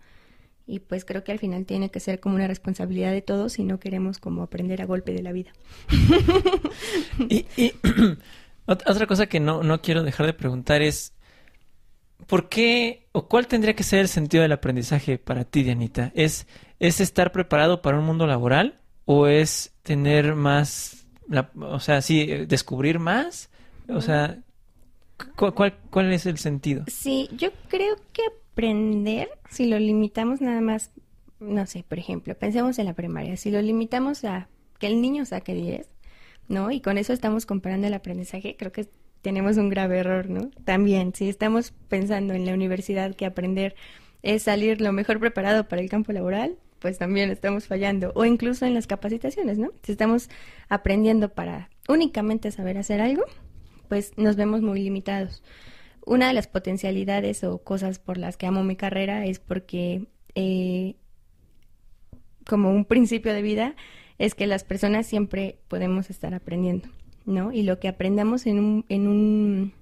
Y 0.65 0.79
pues 0.79 1.05
creo 1.05 1.23
que 1.23 1.31
al 1.31 1.39
final 1.39 1.65
tiene 1.65 1.89
que 1.89 1.99
ser 1.99 2.19
como 2.19 2.35
una 2.35 2.47
responsabilidad 2.47 3.11
de 3.11 3.21
todos 3.21 3.53
si 3.53 3.63
no 3.63 3.79
queremos 3.79 4.19
como 4.19 4.43
aprender 4.43 4.81
a 4.81 4.85
golpe 4.85 5.13
de 5.13 5.21
la 5.21 5.31
vida. 5.31 5.51
y, 7.29 7.45
otra 8.65 9.07
cosa 9.07 9.27
que 9.27 9.39
no, 9.39 9.63
no 9.63 9.81
quiero 9.81 10.03
dejar 10.03 10.25
de 10.25 10.33
preguntar 10.33 10.81
es, 10.81 11.13
¿por 12.27 12.49
qué 12.49 13.07
o 13.13 13.27
cuál 13.27 13.47
tendría 13.47 13.75
que 13.75 13.83
ser 13.83 13.99
el 13.99 14.07
sentido 14.07 14.43
del 14.43 14.51
aprendizaje 14.51 15.17
para 15.17 15.45
ti, 15.45 15.63
Dianita? 15.63 16.11
¿Es, 16.13 16.45
es 16.79 16.99
estar 16.99 17.31
preparado 17.31 17.81
para 17.81 17.97
un 17.97 18.05
mundo 18.05 18.27
laboral 18.27 18.79
o 19.05 19.27
es 19.27 19.73
tener 19.81 20.35
más, 20.35 21.07
o 21.59 21.79
sea, 21.79 22.01
sí, 22.01 22.25
descubrir 22.47 22.99
más? 22.99 23.49
O 23.89 24.01
sea, 24.01 24.37
¿cuál, 25.35 25.77
¿cuál 25.89 26.13
es 26.13 26.25
el 26.25 26.37
sentido? 26.37 26.83
Sí, 26.87 27.29
yo 27.37 27.49
creo 27.69 27.95
que 28.11 28.21
aprender, 28.51 29.29
si 29.49 29.67
lo 29.67 29.79
limitamos 29.79 30.41
nada 30.41 30.61
más, 30.61 30.91
no 31.39 31.65
sé, 31.65 31.85
por 31.87 31.99
ejemplo, 31.99 32.35
pensemos 32.35 32.77
en 32.79 32.85
la 32.85 32.93
primaria, 32.93 33.37
si 33.37 33.51
lo 33.51 33.61
limitamos 33.61 34.25
a 34.25 34.49
que 34.79 34.87
el 34.87 35.01
niño 35.01 35.25
saque 35.25 35.53
10, 35.53 35.87
¿no? 36.49 36.71
Y 36.71 36.81
con 36.81 36.97
eso 36.97 37.13
estamos 37.13 37.45
comparando 37.45 37.87
el 37.87 37.93
aprendizaje, 37.93 38.55
creo 38.57 38.71
que 38.71 38.89
tenemos 39.21 39.57
un 39.57 39.69
grave 39.69 39.99
error, 39.99 40.29
¿no? 40.29 40.49
También, 40.63 41.13
si 41.13 41.29
estamos 41.29 41.73
pensando 41.87 42.33
en 42.33 42.45
la 42.45 42.53
universidad 42.53 43.15
que 43.15 43.25
aprender 43.25 43.75
es 44.23 44.43
salir 44.43 44.81
lo 44.81 44.91
mejor 44.93 45.19
preparado 45.19 45.67
para 45.67 45.81
el 45.81 45.89
campo 45.89 46.11
laboral, 46.11 46.57
pues 46.79 46.97
también 46.97 47.29
estamos 47.29 47.67
fallando. 47.67 48.11
O 48.15 48.25
incluso 48.25 48.65
en 48.65 48.73
las 48.73 48.87
capacitaciones, 48.87 49.57
¿no? 49.57 49.71
Si 49.83 49.91
estamos 49.91 50.29
aprendiendo 50.69 51.29
para 51.29 51.69
únicamente 51.87 52.51
saber 52.51 52.77
hacer 52.77 53.01
algo, 53.01 53.23
pues 53.87 54.13
nos 54.17 54.35
vemos 54.35 54.61
muy 54.61 54.81
limitados. 54.81 55.43
Una 56.05 56.27
de 56.27 56.33
las 56.33 56.47
potencialidades 56.47 57.43
o 57.43 57.59
cosas 57.59 57.99
por 57.99 58.17
las 58.17 58.37
que 58.37 58.45
amo 58.45 58.63
mi 58.63 58.75
carrera 58.75 59.25
es 59.25 59.39
porque 59.39 60.07
eh, 60.35 60.95
como 62.47 62.71
un 62.71 62.85
principio 62.85 63.33
de 63.33 63.41
vida 63.41 63.75
es 64.17 64.33
que 64.33 64.47
las 64.47 64.63
personas 64.63 65.05
siempre 65.05 65.59
podemos 65.67 66.09
estar 66.09 66.33
aprendiendo, 66.33 66.89
¿no? 67.27 67.51
Y 67.51 67.61
lo 67.61 67.79
que 67.79 67.87
aprendamos 67.87 68.47
en 68.47 68.57
un, 68.57 68.85
en 68.89 69.07
un, 69.07 69.73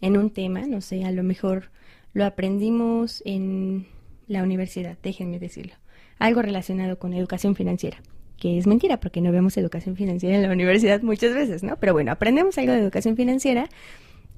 en 0.00 0.16
un 0.16 0.30
tema, 0.30 0.66
no 0.66 0.80
sé, 0.80 1.04
a 1.04 1.12
lo 1.12 1.22
mejor 1.22 1.70
lo 2.14 2.24
aprendimos 2.24 3.22
en 3.24 3.86
la 4.26 4.42
universidad, 4.42 4.98
déjenme 5.02 5.38
decirlo, 5.38 5.74
algo 6.18 6.42
relacionado 6.42 6.98
con 6.98 7.12
educación 7.12 7.54
financiera, 7.54 7.98
que 8.38 8.58
es 8.58 8.66
mentira 8.66 8.98
porque 8.98 9.20
no 9.20 9.30
vemos 9.30 9.56
educación 9.56 9.96
financiera 9.96 10.34
en 10.34 10.42
la 10.42 10.52
universidad 10.52 11.02
muchas 11.02 11.34
veces, 11.34 11.62
¿no? 11.62 11.76
Pero 11.76 11.92
bueno, 11.92 12.10
aprendemos 12.10 12.56
algo 12.58 12.72
de 12.72 12.80
educación 12.80 13.16
financiera, 13.16 13.68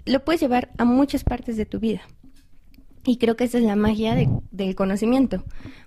lo 0.04 0.24
puedes 0.24 0.40
llevar 0.40 0.70
a 0.76 0.84
muchas 0.84 1.24
partes 1.24 1.56
de 1.56 1.66
tu 1.66 1.78
vida. 1.78 2.02
Y 3.06 3.16
creo 3.16 3.36
que 3.36 3.44
esa 3.44 3.58
es 3.58 3.64
la 3.64 3.76
magia 3.76 4.14
del 4.50 4.74
conocimiento, 4.74 5.44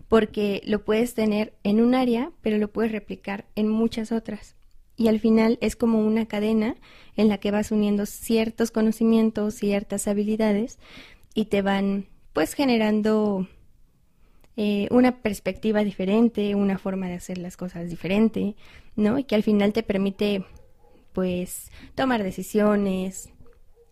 porque 0.08 0.62
lo 0.65 0.84
puedes 0.84 1.13
tener 1.13 1.53
en 1.63 1.82
un 1.82 1.93
área, 1.93 2.32
pero 2.41 2.58
lo 2.58 2.72
puedes 2.72 2.91
replicar 2.91 3.46
en 3.55 3.67
muchas 3.67 4.12
otras. 4.12 4.55
Y 4.96 5.08
al 5.08 5.20
final 5.20 5.58
es 5.62 5.76
como 5.76 6.00
una 6.00 6.28
cadena 6.28 6.76
en 7.16 7.28
la 7.28 7.40
que 7.40 7.52
vas 7.52 7.72
uniendo 7.72 8.06
ciertos 8.06 8.72
conocimientos, 8.72 9.56
ciertas 9.56 10.08
habilidades 10.08 10.78
y 11.34 11.46
te 11.46 11.62
van 11.62 12.06
pues 12.34 12.54
generando 12.54 13.48
eh, 14.56 14.88
una 14.92 15.22
perspectiva 15.22 15.84
diferente, 15.84 16.56
una 16.56 16.78
forma 16.78 17.08
de 17.08 17.16
hacer 17.16 17.38
las 17.38 17.58
cosas 17.58 17.90
diferente, 17.90 18.56
¿no? 18.96 19.18
Y 19.18 19.24
que 19.24 19.36
al 19.36 19.44
final 19.44 19.74
te 19.74 19.84
permite 19.84 20.46
pues 21.14 21.72
tomar 21.96 22.24
decisiones, 22.24 23.30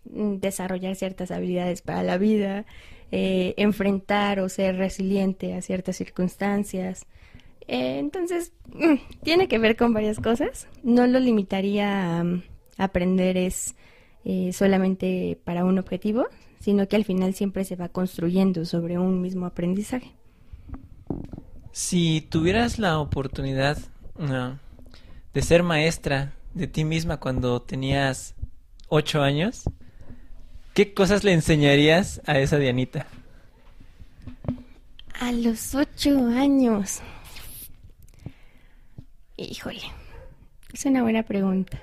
mm, 0.05 0.35
desarrollar 0.35 0.95
ciertas 0.95 1.31
habilidades 1.31 1.81
para 1.81 2.03
la 2.03 2.17
vida, 2.17 2.65
eh, 3.11 3.53
enfrentar 3.57 4.39
o 4.39 4.49
ser 4.49 4.77
resiliente 4.77 5.53
a 5.53 5.61
ciertas 5.61 5.97
circunstancias. 5.97 7.05
Eh, 7.67 7.99
entonces, 7.99 8.53
mm, 8.73 8.95
tiene 9.23 9.47
que 9.47 9.59
ver 9.59 9.75
con 9.75 9.93
varias 9.93 10.19
cosas. 10.19 10.67
No 10.83 11.07
lo 11.07 11.19
limitaría 11.19 12.19
a 12.19 12.23
mm, 12.23 12.43
aprender 12.77 13.37
es 13.37 13.75
eh, 14.25 14.51
solamente 14.53 15.39
para 15.43 15.65
un 15.65 15.79
objetivo, 15.79 16.27
sino 16.59 16.87
que 16.87 16.95
al 16.95 17.05
final 17.05 17.33
siempre 17.33 17.65
se 17.65 17.75
va 17.75 17.89
construyendo 17.89 18.65
sobre 18.65 18.99
un 18.99 19.21
mismo 19.21 19.45
aprendizaje. 19.45 20.11
Si 21.71 22.21
tuvieras 22.29 22.79
la 22.79 22.99
oportunidad 22.99 23.77
de 25.33 25.41
ser 25.41 25.63
maestra 25.63 26.33
de 26.53 26.67
ti 26.67 26.83
misma 26.83 27.17
cuando 27.17 27.61
tenías 27.61 28.35
ocho 28.89 29.21
años, 29.21 29.63
¿Qué 30.73 30.93
cosas 30.93 31.25
le 31.25 31.33
enseñarías 31.33 32.21
a 32.25 32.39
esa 32.39 32.57
Dianita? 32.57 33.05
A 35.19 35.33
los 35.33 35.75
ocho 35.75 36.27
años. 36.27 37.01
Híjole, 39.49 39.81
es 40.73 40.85
una 40.85 41.01
buena 41.03 41.23
pregunta. 41.23 41.79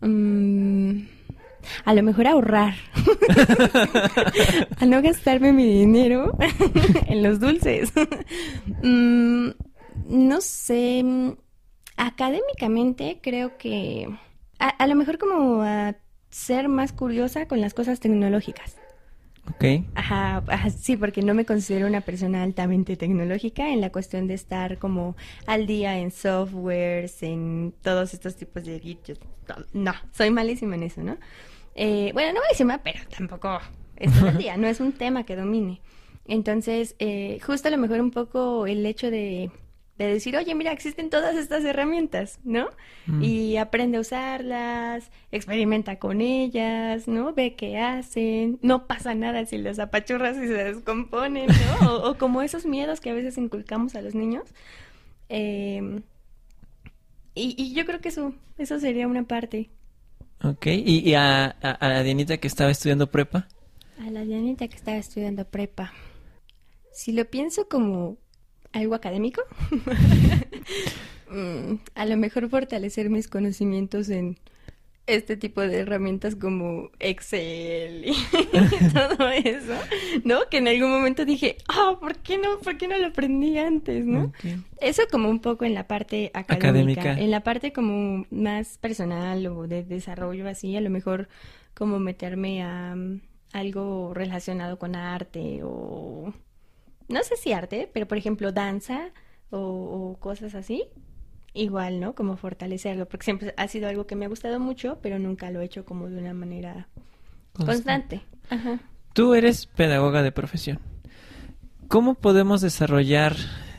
Mm, 0.00 1.00
a 1.84 1.94
lo 1.94 2.02
mejor 2.02 2.26
ahorrar. 2.26 2.74
a 4.78 4.86
no 4.86 5.02
gastarme 5.02 5.52
mi 5.52 5.66
dinero 5.66 6.36
en 7.06 7.22
los 7.22 7.40
dulces. 7.40 7.92
Mm, 8.82 9.50
no 10.06 10.40
sé. 10.40 11.04
Académicamente 11.96 13.18
creo 13.20 13.58
que 13.58 14.08
a, 14.60 14.68
a, 14.68 14.86
lo 14.86 14.94
mejor 14.94 15.18
como 15.18 15.62
a 15.62 15.96
ser 16.30 16.68
más 16.68 16.92
curiosa 16.92 17.48
con 17.48 17.60
las 17.60 17.74
cosas 17.74 17.98
tecnológicas. 17.98 18.76
Ok. 19.50 19.64
Ajá, 19.94 20.42
sí, 20.70 20.96
porque 20.96 21.22
no 21.22 21.34
me 21.34 21.44
considero 21.44 21.86
una 21.86 22.00
persona 22.00 22.42
altamente 22.42 22.96
tecnológica 22.96 23.70
en 23.70 23.80
la 23.80 23.90
cuestión 23.90 24.26
de 24.26 24.34
estar 24.34 24.78
como 24.78 25.16
al 25.46 25.66
día 25.66 25.98
en 25.98 26.10
softwares, 26.10 27.22
en 27.22 27.74
todos 27.82 28.14
estos 28.14 28.36
tipos 28.36 28.64
de 28.64 28.78
gadgets. 28.78 29.20
No, 29.72 29.92
soy 30.12 30.30
malísima 30.30 30.74
en 30.74 30.82
eso, 30.82 31.02
¿no? 31.02 31.16
Eh, 31.74 32.10
bueno, 32.12 32.32
no 32.32 32.40
malísima, 32.40 32.78
pero 32.82 33.00
tampoco 33.16 33.58
es 33.96 34.22
al 34.22 34.36
día, 34.36 34.56
no 34.56 34.66
es 34.66 34.80
un 34.80 34.92
tema 34.92 35.24
que 35.24 35.36
domine. 35.36 35.80
Entonces, 36.26 36.94
eh, 36.98 37.38
justo 37.44 37.68
a 37.68 37.70
lo 37.70 37.78
mejor 37.78 38.00
un 38.00 38.10
poco 38.10 38.66
el 38.66 38.84
hecho 38.84 39.10
de 39.10 39.50
de 39.98 40.06
decir, 40.06 40.36
oye, 40.36 40.54
mira, 40.54 40.70
existen 40.70 41.10
todas 41.10 41.36
estas 41.36 41.64
herramientas, 41.64 42.38
¿no? 42.44 42.68
Mm. 43.06 43.22
Y 43.22 43.56
aprende 43.56 43.98
a 43.98 44.00
usarlas, 44.00 45.10
experimenta 45.32 45.98
con 45.98 46.20
ellas, 46.20 47.08
¿no? 47.08 47.34
Ve 47.34 47.56
qué 47.56 47.78
hacen, 47.78 48.60
no 48.62 48.86
pasa 48.86 49.16
nada 49.16 49.44
si 49.44 49.58
las 49.58 49.80
apachurras 49.80 50.36
y 50.36 50.46
se 50.46 50.64
descomponen, 50.64 51.48
¿no? 51.48 51.96
o, 52.04 52.16
como 52.16 52.42
esos 52.42 52.64
miedos 52.64 53.00
que 53.00 53.10
a 53.10 53.14
veces 53.14 53.36
inculcamos 53.38 53.96
a 53.96 54.02
los 54.02 54.14
niños. 54.14 54.44
Em, 55.28 56.02
y, 57.34 57.74
yo 57.74 57.84
creo 57.84 58.00
que 58.00 58.10
eso, 58.10 58.32
eso 58.56 58.78
sería 58.78 59.08
una 59.08 59.24
parte. 59.24 59.68
Ok, 60.44 60.66
¿y, 60.66 61.14
a, 61.14 61.46
a 61.46 61.88
la 61.88 62.04
Dianita 62.04 62.36
que 62.38 62.46
estaba 62.46 62.70
estudiando 62.70 63.10
prepa? 63.10 63.48
A 63.98 64.10
la 64.10 64.24
Dianita 64.24 64.68
que 64.68 64.76
estaba 64.76 64.96
estudiando 64.96 65.44
prepa. 65.44 65.92
Si 66.92 67.10
lo 67.10 67.24
pienso 67.24 67.68
como 67.68 68.16
algo 68.72 68.94
académico. 68.94 69.42
Mm, 71.30 71.80
a 71.94 72.06
lo 72.06 72.16
mejor 72.16 72.48
fortalecer 72.48 73.10
mis 73.10 73.28
conocimientos 73.28 74.08
en 74.08 74.38
este 75.08 75.36
tipo 75.36 75.62
de 75.62 75.78
herramientas 75.78 76.36
como 76.36 76.90
Excel 77.00 78.04
y 78.06 78.12
todo 78.92 79.28
eso, 79.30 79.74
¿no? 80.24 80.40
Que 80.50 80.58
en 80.58 80.68
algún 80.68 80.90
momento 80.90 81.24
dije, 81.24 81.56
ah, 81.68 81.96
¿por 81.98 82.16
qué 82.18 82.36
no? 82.38 82.58
¿Por 82.58 82.76
qué 82.76 82.88
no 82.88 82.98
lo 82.98 83.06
aprendí 83.06 83.58
antes, 83.58 84.04
no? 84.04 84.32
Eso 84.80 85.02
como 85.10 85.30
un 85.30 85.40
poco 85.40 85.64
en 85.64 85.74
la 85.74 85.86
parte 85.86 86.30
académica. 86.34 87.18
En 87.18 87.30
la 87.30 87.42
parte 87.42 87.72
como 87.72 88.26
más 88.30 88.76
personal 88.78 89.46
o 89.46 89.66
de 89.66 89.82
desarrollo 89.82 90.46
así, 90.46 90.76
a 90.76 90.80
lo 90.80 90.90
mejor 90.90 91.28
como 91.74 91.98
meterme 91.98 92.62
a 92.62 92.94
mm, 92.94 93.20
algo 93.52 94.12
relacionado 94.12 94.78
con 94.78 94.94
arte 94.94 95.60
o 95.62 96.34
no 97.08 97.22
sé 97.22 97.36
si 97.36 97.52
arte, 97.52 97.90
pero 97.92 98.06
por 98.06 98.18
ejemplo 98.18 98.52
danza 98.52 99.10
o, 99.50 100.16
cosas 100.20 100.54
así, 100.54 100.84
igual, 101.54 102.00
¿no? 102.00 102.14
Como 102.14 102.36
fortalecerlo, 102.36 103.08
porque 103.08 103.24
siempre 103.24 103.54
ha 103.56 103.68
sido 103.68 103.88
algo 103.88 104.06
que 104.06 104.14
me 104.14 104.26
ha 104.26 104.28
gustado 104.28 104.60
mucho, 104.60 104.98
pero 105.02 105.18
nunca 105.18 105.50
lo 105.50 105.60
he 105.60 105.64
hecho 105.64 105.84
como 105.84 106.08
de 106.08 106.18
una 106.18 106.34
manera 106.34 106.88
constante. 107.54 108.20
Ajá. 108.50 108.80
Tú 109.14 109.34
eres 109.34 109.66
pedagoga 109.66 110.22
de 110.22 110.32
profesión. 110.32 110.80
¿Cómo 111.88 112.14
podemos 112.14 112.60
desarrollar 112.60 113.36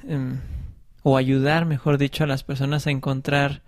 em, 0.08 0.40
o 1.04 1.16
ayudar, 1.18 1.66
mejor 1.66 1.98
dicho, 2.00 2.24
a 2.24 2.28
las 2.28 2.44
personas 2.44 2.88
a 2.88 2.92
encontrar 2.92 3.62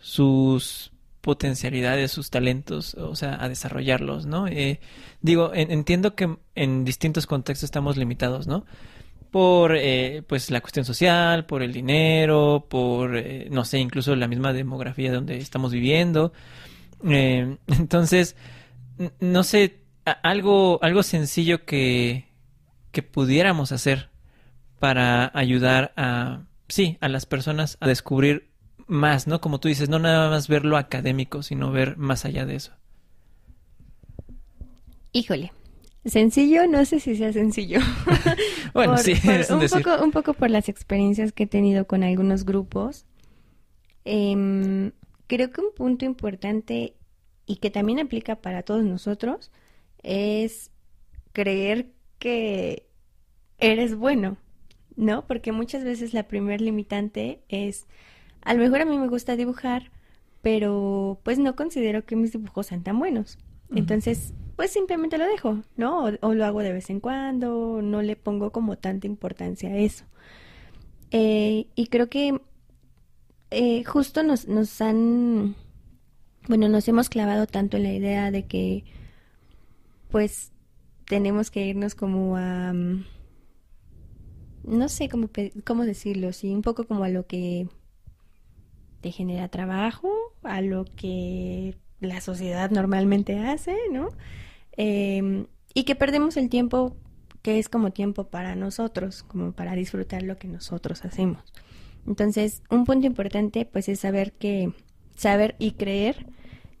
sus 0.00 0.92
potencialidades, 1.20 2.12
sus 2.12 2.28
talentos, 2.28 2.94
o 2.94 3.16
sea, 3.16 3.42
a 3.42 3.48
desarrollarlos, 3.48 4.26
¿no? 4.26 4.46
Eh, 4.46 4.80
digo, 5.22 5.52
entiendo 5.54 6.14
que 6.14 6.36
en 6.54 6.84
distintos 6.84 7.26
contextos 7.26 7.64
estamos 7.64 7.96
limitados, 7.96 8.46
¿no? 8.46 8.66
Por 9.34 9.74
eh, 9.74 10.22
pues 10.28 10.52
la 10.52 10.60
cuestión 10.60 10.84
social, 10.84 11.44
por 11.44 11.64
el 11.64 11.72
dinero, 11.72 12.66
por 12.70 13.16
eh, 13.16 13.48
no 13.50 13.64
sé, 13.64 13.80
incluso 13.80 14.14
la 14.14 14.28
misma 14.28 14.52
demografía 14.52 15.12
donde 15.12 15.38
estamos 15.38 15.72
viviendo. 15.72 16.32
Eh, 17.04 17.56
entonces, 17.66 18.36
no 19.18 19.42
sé, 19.42 19.80
algo, 20.22 20.78
algo 20.84 21.02
sencillo 21.02 21.64
que, 21.64 22.28
que 22.92 23.02
pudiéramos 23.02 23.72
hacer 23.72 24.08
para 24.78 25.32
ayudar 25.36 25.92
a, 25.96 26.44
sí, 26.68 26.96
a 27.00 27.08
las 27.08 27.26
personas 27.26 27.76
a 27.80 27.88
descubrir 27.88 28.52
más, 28.86 29.26
¿no? 29.26 29.40
Como 29.40 29.58
tú 29.58 29.66
dices, 29.66 29.88
no 29.88 29.98
nada 29.98 30.30
más 30.30 30.46
ver 30.46 30.64
lo 30.64 30.76
académico, 30.76 31.42
sino 31.42 31.72
ver 31.72 31.96
más 31.96 32.24
allá 32.24 32.46
de 32.46 32.54
eso. 32.54 32.72
Híjole, 35.10 35.50
sencillo, 36.04 36.66
no 36.66 36.84
sé 36.84 37.00
si 37.00 37.16
sea 37.16 37.32
sencillo. 37.32 37.80
bueno, 38.74 38.96
sí, 38.98 39.12
es 39.12 39.50
un, 39.50 39.60
poco, 39.60 40.04
un 40.04 40.10
poco 40.10 40.34
por 40.34 40.50
las 40.50 40.68
experiencias 40.68 41.32
que 41.32 41.44
he 41.44 41.46
tenido 41.46 41.86
con 41.86 42.02
algunos 42.02 42.44
grupos. 42.44 43.06
Em, 44.04 44.92
creo 45.26 45.50
que 45.50 45.60
un 45.60 45.72
punto 45.74 46.04
importante 46.04 46.94
y 47.46 47.56
que 47.56 47.70
también 47.70 48.00
aplica 48.00 48.36
para 48.36 48.62
todos 48.62 48.84
nosotros 48.84 49.50
es 50.02 50.70
creer 51.32 51.90
que 52.18 52.86
eres 53.58 53.94
bueno, 53.94 54.36
¿no? 54.96 55.26
Porque 55.26 55.52
muchas 55.52 55.84
veces 55.84 56.14
la 56.14 56.28
primer 56.28 56.60
limitante 56.60 57.40
es, 57.48 57.86
a 58.42 58.54
lo 58.54 58.60
mejor 58.60 58.82
a 58.82 58.84
mí 58.84 58.98
me 58.98 59.08
gusta 59.08 59.36
dibujar, 59.36 59.90
pero 60.42 61.20
pues 61.22 61.38
no 61.38 61.56
considero 61.56 62.04
que 62.04 62.16
mis 62.16 62.32
dibujos 62.32 62.66
sean 62.66 62.82
tan 62.82 62.98
buenos. 62.98 63.38
Entonces, 63.74 64.34
pues 64.56 64.70
simplemente 64.72 65.18
lo 65.18 65.26
dejo, 65.26 65.62
¿no? 65.76 66.04
O, 66.20 66.34
lo 66.34 66.44
hago 66.44 66.60
de 66.60 66.72
vez 66.72 66.90
en 66.90 67.00
cuando, 67.00 67.80
no 67.82 68.02
le 68.02 68.16
pongo 68.16 68.52
como 68.52 68.78
tanta 68.78 69.06
importancia 69.06 69.70
a 69.70 69.76
eso. 69.76 70.04
Eh, 71.10 71.68
y 71.74 71.86
creo 71.88 72.08
que 72.08 72.40
eh, 73.50 73.84
justo 73.84 74.22
nos, 74.22 74.48
nos 74.48 74.80
han, 74.80 75.56
bueno, 76.48 76.68
nos 76.68 76.88
hemos 76.88 77.08
clavado 77.08 77.46
tanto 77.46 77.76
en 77.76 77.84
la 77.84 77.92
idea 77.92 78.30
de 78.30 78.46
que, 78.46 78.84
pues, 80.10 80.52
tenemos 81.06 81.50
que 81.50 81.66
irnos 81.66 81.94
como 81.94 82.36
a, 82.36 82.72
mm, 82.72 83.04
no 84.64 84.88
sé 84.88 85.08
cómo, 85.08 85.30
cómo 85.64 85.84
decirlo, 85.84 86.32
sí, 86.32 86.54
un 86.54 86.62
poco 86.62 86.86
como 86.86 87.04
a 87.04 87.08
lo 87.08 87.26
que 87.26 87.68
te 89.00 89.12
genera 89.12 89.48
trabajo, 89.48 90.10
a 90.42 90.62
lo 90.62 90.84
que 90.84 91.76
la 92.04 92.20
sociedad 92.20 92.70
normalmente 92.70 93.38
hace, 93.38 93.76
¿no? 93.92 94.08
Em, 94.76 95.46
y 95.74 95.84
que 95.84 95.94
perdemos 95.94 96.36
el 96.36 96.48
tiempo 96.48 96.96
que 97.42 97.58
es 97.58 97.68
como 97.68 97.90
tiempo 97.90 98.28
para 98.28 98.54
nosotros, 98.56 99.22
como 99.22 99.52
para 99.52 99.74
disfrutar 99.74 100.22
lo 100.22 100.38
que 100.38 100.48
nosotros 100.48 101.04
hacemos. 101.04 101.42
Entonces, 102.06 102.62
un 102.70 102.84
punto 102.84 103.06
importante 103.06 103.66
pues 103.66 103.88
es 103.88 104.00
saber 104.00 104.32
que, 104.32 104.72
saber 105.14 105.54
y 105.58 105.72
creer 105.72 106.26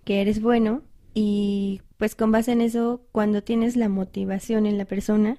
que 0.04 0.20
eres 0.20 0.40
bueno 0.40 0.82
y 1.12 1.82
pues 1.98 2.14
con 2.14 2.32
base 2.32 2.52
en 2.52 2.60
eso, 2.60 3.02
cuando 3.12 3.42
tienes 3.42 3.76
la 3.76 3.88
motivación 3.88 4.66
en 4.66 4.78
la 4.78 4.84
persona, 4.84 5.38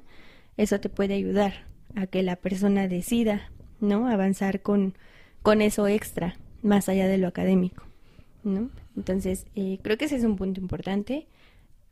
eso 0.57 0.79
te 0.79 0.89
puede 0.89 1.15
ayudar 1.15 1.65
a 1.95 2.07
que 2.07 2.23
la 2.23 2.37
persona 2.37 2.87
decida, 2.87 3.51
¿no? 3.79 4.07
Avanzar 4.07 4.61
con, 4.61 4.95
con 5.41 5.61
eso 5.61 5.87
extra, 5.87 6.37
más 6.61 6.87
allá 6.89 7.07
de 7.07 7.17
lo 7.17 7.27
académico, 7.27 7.83
¿no? 8.45 8.69
Entonces, 8.95 9.45
eh, 9.55 9.79
creo 9.81 9.97
que 9.97 10.05
ese 10.05 10.15
es 10.15 10.23
un 10.23 10.35
punto 10.35 10.61
importante. 10.61 11.27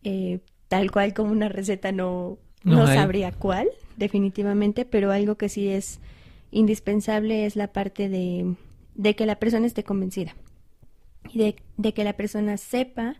Eh, 0.03 0.39
tal 0.67 0.89
cual 0.91 1.13
como 1.13 1.31
una 1.31 1.49
receta 1.49 1.91
no, 1.91 2.39
no, 2.63 2.87
sabría 2.87 3.31
cuál, 3.31 3.69
definitivamente, 3.95 4.85
pero 4.85 5.11
algo 5.11 5.35
que 5.35 5.47
sí 5.47 5.67
es 5.67 5.99
indispensable 6.49 7.45
es 7.45 7.55
la 7.55 7.67
parte 7.67 8.09
de, 8.09 8.55
de 8.95 9.15
que 9.15 9.27
la 9.27 9.37
persona 9.37 9.67
esté 9.67 9.83
convencida 9.83 10.35
y 11.31 11.37
de, 11.37 11.55
de 11.77 11.93
que 11.93 12.03
la 12.03 12.13
persona 12.13 12.57
sepa 12.57 13.17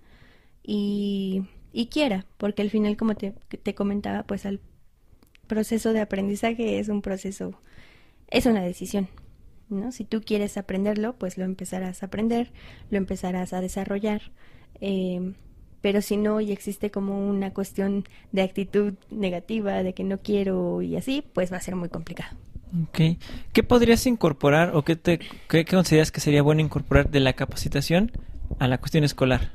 y, 0.64 1.44
y, 1.72 1.88
quiera, 1.88 2.26
porque 2.38 2.64
al 2.64 2.70
final, 2.70 2.98
como 2.98 3.16
te, 3.16 3.32
te 3.32 3.76
comentaba, 3.76 4.24
pues 4.24 4.46
el 4.46 4.60
proceso 5.46 5.94
de 5.94 6.02
aprendizaje 6.02 6.80
es 6.80 6.90
un 6.90 7.04
proceso, 7.04 7.54
es 8.30 8.48
una 8.48 8.64
decisión. 8.64 9.08
¿No? 9.70 9.92
Si 9.92 10.04
tú 10.04 10.22
quieres 10.22 10.58
aprenderlo, 10.58 11.16
pues 11.18 11.38
lo 11.38 11.46
empezarás 11.46 12.04
a 12.04 12.08
aprender, 12.08 12.52
lo 12.90 12.98
empezarás 12.98 13.54
a 13.54 13.62
desarrollar. 13.62 14.32
Eh, 14.82 15.34
pero 15.84 16.02
si 16.02 16.16
no 16.16 16.40
y 16.40 16.54
existe 16.54 16.92
como 16.92 17.28
una 17.28 17.54
cuestión 17.54 18.06
de 18.32 18.42
actitud 18.42 18.94
negativa, 19.12 19.84
de 19.84 19.94
que 19.94 20.06
no 20.06 20.20
quiero 20.20 20.82
y 20.82 20.96
así, 20.96 21.26
pues 21.34 21.52
va 21.52 21.58
a 21.58 21.62
ser 21.62 21.76
muy 21.76 21.90
complicado. 21.90 22.38
Ok. 22.84 23.20
¿Qué 23.52 23.64
podrías 23.64 24.08
incorporar 24.08 24.76
o 24.76 24.84
qué, 24.84 24.96
te, 24.96 25.20
qué, 25.50 25.66
consideras 25.66 26.12
que 26.12 26.22
sería 26.22 26.42
bueno 26.42 26.62
incorporar 26.62 27.12
de 27.12 27.20
la 27.20 27.34
capacitación 27.34 28.14
a 28.60 28.70
la 28.70 28.78
cuestión 28.78 29.04
escolar? 29.04 29.52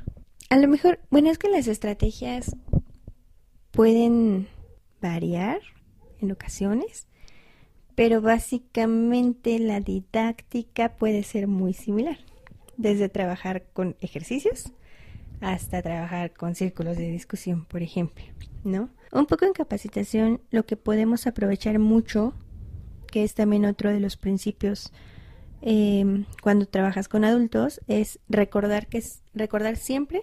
A 0.51 0.57
lo 0.57 0.67
mejor, 0.67 0.99
bueno, 1.09 1.31
es 1.31 1.39
que 1.39 1.49
las 1.49 1.67
estrategias 1.67 2.55
pueden 3.71 4.47
variar 5.01 5.59
en 6.21 6.31
ocasiones, 6.31 7.07
pero 7.99 8.21
básicamente 8.21 9.59
la 9.59 9.81
didáctica 9.81 10.95
puede 10.95 11.21
ser 11.21 11.47
muy 11.47 11.73
similar, 11.73 12.17
desde 12.77 13.09
trabajar 13.09 13.65
con 13.73 13.97
ejercicios 13.99 14.71
hasta 15.41 15.81
trabajar 15.81 16.31
con 16.31 16.55
círculos 16.55 16.95
de 16.95 17.11
discusión, 17.11 17.65
por 17.65 17.81
ejemplo, 17.81 18.23
¿no? 18.63 18.89
Un 19.11 19.25
poco 19.25 19.43
en 19.43 19.51
capacitación 19.51 20.39
lo 20.49 20.65
que 20.65 20.77
podemos 20.77 21.27
aprovechar 21.27 21.77
mucho 21.77 22.33
que 23.11 23.25
es 23.25 23.33
también 23.33 23.65
otro 23.65 23.91
de 23.91 23.99
los 23.99 24.15
principios 24.15 24.93
em, 25.61 26.23
cuando 26.41 26.67
trabajas 26.67 27.09
con 27.09 27.25
adultos, 27.25 27.81
es 27.87 28.19
recordar 28.29 28.87
que 28.87 28.99
es 28.99 29.23
recordar 29.33 29.75
siempre 29.75 30.21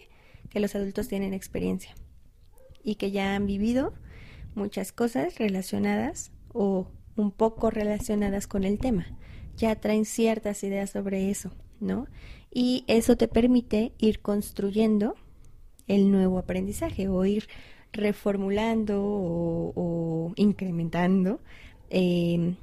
que 0.49 0.61
los 0.61 0.75
adultos 0.75 1.09
tienen 1.09 1.35
experiencia 1.35 1.95
y 2.83 2.95
que 2.95 3.11
ya 3.11 3.35
han 3.35 3.45
vivido 3.45 3.93
muchas 4.55 4.93
cosas 4.93 5.39
relacionadas 5.39 6.33
o 6.55 6.89
un 7.17 7.31
poco 7.31 7.71
relacionadas 7.71 8.47
con 8.47 8.65
el 8.65 8.79
tema. 8.79 9.07
Ya 9.57 9.75
traen 9.77 10.05
ciertas 10.05 10.63
ideas 10.63 10.91
sobre 10.91 11.31
eso, 11.31 11.51
¿no? 11.81 12.07
Y 12.53 12.85
eso 12.87 13.17
te 13.17 13.29
permite 13.29 13.93
ir 13.99 14.21
construyendo 14.21 15.15
el 15.89 16.11
nuevo 16.11 16.39
aprendizaje 16.39 17.09
o 17.09 17.25
ir 17.25 17.49
reformulando 17.93 19.03
o, 19.03 20.33
incrementando 20.37 21.41
em, 21.91 22.57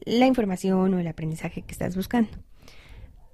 la 0.00 0.26
información 0.26 0.94
o 0.94 0.98
el 0.98 1.06
aprendizaje 1.06 1.62
que 1.62 1.72
estás 1.72 1.96
buscando. 1.96 2.30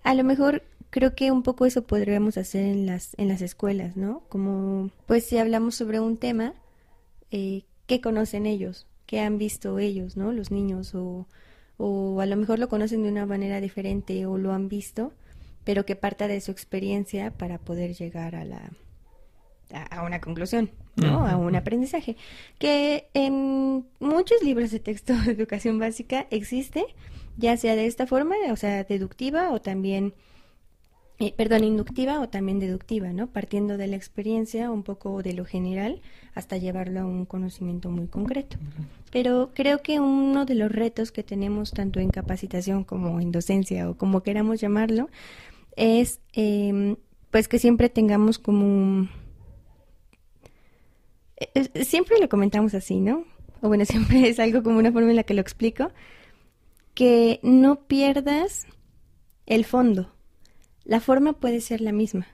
A 0.03 0.15
lo 0.15 0.25
mejor 0.25 0.63
creo 0.91 1.15
que 1.15 1.31
un 1.31 1.43
poco 1.43 1.67
eso 1.67 1.87
podríamos 1.87 2.37
hacer 2.39 2.65
en 2.65 2.87
las, 2.87 3.15
en 3.19 3.29
las 3.29 3.43
escuelas, 3.43 3.97
¿no? 3.97 4.23
Como, 4.29 4.91
pues 5.07 5.27
si 5.27 5.39
hablamos 5.39 5.75
sobre 5.75 6.01
un 6.01 6.17
tema, 6.17 6.55
eh, 7.31 7.65
¿qué 7.87 8.01
conocen 8.01 8.47
ellos? 8.47 8.87
¿Qué 9.07 9.21
han 9.21 9.39
visto 9.39 9.79
ellos, 9.79 10.17
¿no? 10.17 10.33
Los 10.33 10.51
niños 10.51 10.95
o, 10.95 11.27
o 11.77 12.21
a 12.21 12.27
lo 12.27 12.37
mejor 12.37 12.59
lo 12.59 12.69
conocen 12.69 13.03
de 13.03 13.09
una 13.09 13.27
manera 13.27 13.61
diferente 13.61 14.27
o 14.27 14.37
lo 14.39 14.53
han 14.53 14.69
visto, 14.69 15.13
pero 15.65 15.87
que 15.87 15.97
parta 15.97 16.29
de 16.29 16.41
su 16.41 16.51
experiencia 16.51 17.31
para 17.31 17.59
poder 17.59 17.95
llegar 17.95 18.35
a 18.35 18.45
la, 18.45 18.71
a, 19.73 20.03
una 20.03 20.21
conclusión, 20.21 20.71
¿no? 20.97 21.27
A 21.27 21.37
un 21.37 21.57
aprendizaje. 21.57 22.17
Que 22.59 23.09
en 23.15 23.87
muchos 24.01 24.43
libros 24.43 24.71
de 24.71 24.81
texto 24.81 25.15
de 25.25 25.33
educación 25.33 25.79
básica 25.79 26.27
existe, 26.31 26.85
ya 27.37 27.57
sea 27.57 27.77
de 27.77 27.87
esta 27.87 28.07
forma, 28.07 28.37
o 28.51 28.57
sea, 28.57 28.85
deductiva 28.85 29.53
o 29.53 29.61
también, 29.61 30.15
eh, 31.19 31.33
perdón, 31.35 31.65
inductiva 31.65 32.21
o 32.21 32.29
también 32.29 32.59
deductiva, 32.59 33.13
¿no? 33.13 33.29
Partiendo 33.29 33.77
de 33.79 33.87
la 33.87 33.97
experiencia, 33.97 34.71
un 34.71 34.83
poco 34.83 35.23
de 35.23 35.33
lo 35.33 35.45
general, 35.45 36.03
hasta 36.35 36.59
llevarlo 36.59 37.01
a 37.01 37.07
un 37.07 37.25
conocimiento 37.25 37.91
muy 37.91 38.07
concreto. 38.07 38.59
Pero 39.11 39.51
creo 39.55 39.81
que 39.83 39.99
uno 39.99 40.45
de 40.45 40.55
los 40.55 40.71
retos 40.71 41.13
que 41.13 41.23
tenemos 41.23 41.73
tanto 41.73 42.01
en 42.01 42.11
capacitación 42.11 42.85
como 42.85 43.21
en 43.21 43.33
docencia 43.33 43.89
o 43.89 43.97
como 43.97 44.23
queramos 44.23 44.61
llamarlo, 44.61 45.09
es 45.77 46.21
em, 46.35 46.97
pues 47.31 47.49
que 47.49 47.59
siempre 47.59 47.89
tengamos 47.89 48.39
como 48.39 49.09
siempre 51.83 52.19
lo 52.21 52.29
comentamos 52.29 52.75
así, 52.75 53.01
¿no? 53.01 53.25
O 53.61 53.69
bueno, 53.69 53.85
siempre 53.87 54.29
es 54.29 54.39
algo 54.39 54.63
como 54.63 54.79
una 54.79 54.93
forma 54.93 55.11
en 55.11 55.17
la 55.17 55.25
que 55.25 55.35
lo 55.35 55.41
explico, 55.41 55.91
que 56.95 57.41
no 57.43 57.87
pierdas 57.87 58.67
el 59.47 59.65
fondo. 59.65 60.16
La 60.87 61.01
forma 61.01 61.35
puede 61.35 61.61
ser 61.61 61.81
la 61.83 61.93
misma. 61.93 62.27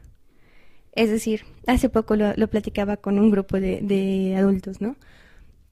Es 0.93 1.11
decir, 1.11 1.45
hace 1.67 1.89
poco 1.89 2.15
lo, 2.17 2.49
platicaba 2.49 2.99
con 2.99 3.19
un 3.19 3.31
grupo 3.31 3.59
de, 3.59 3.81
de 3.81 4.37
adultos, 4.37 4.81
¿no? 4.81 4.97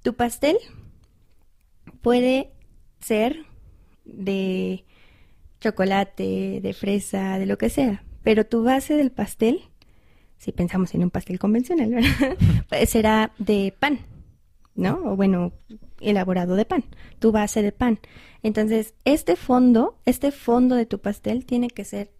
Tu 0.02 0.14
pastel 0.14 0.56
puede 2.00 2.50
ser 3.00 3.44
de 4.04 4.84
chocolate, 5.60 6.60
de 6.62 6.72
fresa, 6.72 7.38
de 7.38 7.46
lo 7.46 7.58
que 7.58 7.68
sea, 7.68 8.02
pero 8.22 8.46
tu 8.46 8.64
base 8.64 8.96
del 8.96 9.12
pastel 9.12 9.70
si 10.40 10.52
pensamos 10.52 10.94
en 10.94 11.02
un 11.02 11.10
pastel 11.10 11.38
convencional, 11.38 12.02
pues 12.68 12.90
será 12.90 13.32
de 13.38 13.74
pan, 13.78 14.00
¿no? 14.74 14.98
O 15.04 15.14
bueno, 15.14 15.52
elaborado 16.00 16.56
de 16.56 16.64
pan, 16.64 16.82
tu 17.18 17.30
base 17.30 17.62
de 17.62 17.72
pan. 17.72 18.00
Entonces, 18.42 18.94
este 19.04 19.36
fondo, 19.36 19.98
este 20.06 20.32
fondo 20.32 20.76
de 20.76 20.86
tu 20.86 20.98
pastel 20.98 21.44
tiene 21.44 21.68
que 21.68 21.84
ser 21.84 22.10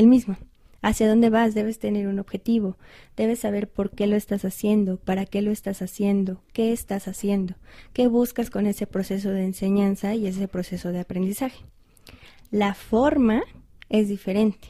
el 0.00 0.08
mismo. 0.08 0.36
Hacia 0.82 1.08
dónde 1.08 1.28
vas 1.28 1.54
debes 1.54 1.78
tener 1.78 2.08
un 2.08 2.18
objetivo, 2.18 2.78
debes 3.14 3.40
saber 3.40 3.68
por 3.68 3.90
qué 3.90 4.06
lo 4.06 4.16
estás 4.16 4.46
haciendo, 4.46 4.96
para 4.96 5.26
qué 5.26 5.42
lo 5.42 5.50
estás 5.50 5.82
haciendo, 5.82 6.42
qué 6.54 6.72
estás 6.72 7.06
haciendo, 7.06 7.54
qué 7.92 8.06
buscas 8.06 8.48
con 8.48 8.66
ese 8.66 8.86
proceso 8.86 9.30
de 9.30 9.44
enseñanza 9.44 10.14
y 10.14 10.26
ese 10.26 10.48
proceso 10.48 10.90
de 10.90 11.00
aprendizaje. 11.00 11.64
La 12.50 12.72
forma 12.72 13.42
es 13.90 14.08
diferente. 14.08 14.68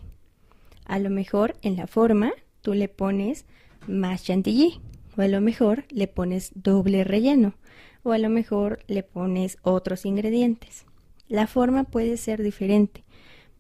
A 0.85 0.99
lo 0.99 1.11
mejor 1.11 1.55
en 1.63 1.77
la 1.77 1.87
forma 1.87 2.33
tú 2.61 2.75
le 2.75 2.89
pones 2.89 3.47
más 3.87 4.25
chantilly, 4.25 4.81
o 5.17 5.23
a 5.23 5.29
lo 5.29 5.41
mejor 5.41 5.85
le 5.91 6.09
pones 6.09 6.51
doble 6.57 7.05
relleno, 7.05 7.55
o 8.03 8.11
a 8.11 8.19
lo 8.19 8.31
mejor 8.31 8.81
le 8.89 9.05
pones 9.05 9.59
otros 9.63 10.05
ingredientes. 10.05 10.87
La 11.29 11.47
forma 11.47 11.85
puede 11.85 12.17
ser 12.17 12.43
diferente, 12.43 13.05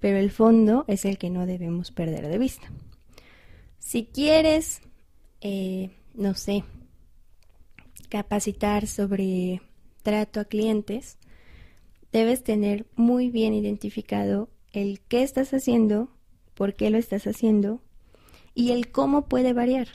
pero 0.00 0.18
el 0.18 0.30
fondo 0.30 0.84
es 0.88 1.04
el 1.04 1.18
que 1.18 1.30
no 1.30 1.46
debemos 1.46 1.92
perder 1.92 2.26
de 2.28 2.38
vista. 2.38 2.70
Si 3.78 4.04
quieres, 4.04 4.80
eh, 5.40 5.90
no 6.14 6.34
sé, 6.34 6.64
capacitar 8.08 8.86
sobre 8.86 9.62
trato 10.02 10.40
a 10.40 10.44
clientes, 10.44 11.18
debes 12.12 12.42
tener 12.42 12.86
muy 12.96 13.30
bien 13.30 13.54
identificado 13.54 14.48
el 14.72 15.00
qué 15.00 15.22
estás 15.22 15.52
haciendo, 15.52 16.08
por 16.54 16.74
qué 16.74 16.90
lo 16.90 16.98
estás 16.98 17.26
haciendo 17.26 17.80
y 18.54 18.72
el 18.72 18.90
cómo 18.90 19.28
puede 19.28 19.52
variar, 19.52 19.88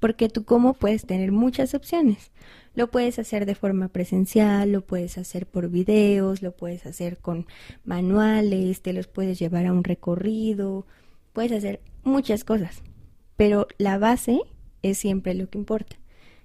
porque 0.00 0.28
tú 0.28 0.44
cómo 0.44 0.74
puedes 0.74 1.06
tener 1.06 1.32
muchas 1.32 1.74
opciones. 1.74 2.30
Lo 2.74 2.90
puedes 2.90 3.18
hacer 3.18 3.46
de 3.46 3.54
forma 3.54 3.88
presencial, 3.88 4.72
lo 4.72 4.80
puedes 4.80 5.16
hacer 5.16 5.46
por 5.46 5.68
videos, 5.68 6.42
lo 6.42 6.56
puedes 6.56 6.86
hacer 6.86 7.18
con 7.18 7.46
manuales, 7.84 8.82
te 8.82 8.92
los 8.92 9.06
puedes 9.06 9.38
llevar 9.38 9.66
a 9.66 9.72
un 9.72 9.84
recorrido, 9.84 10.86
puedes 11.32 11.52
hacer 11.52 11.80
muchas 12.02 12.42
cosas, 12.42 12.82
pero 13.36 13.68
la 13.78 13.98
base 13.98 14.40
es 14.82 14.98
siempre 14.98 15.34
lo 15.34 15.48
que 15.48 15.58
importa. 15.58 15.96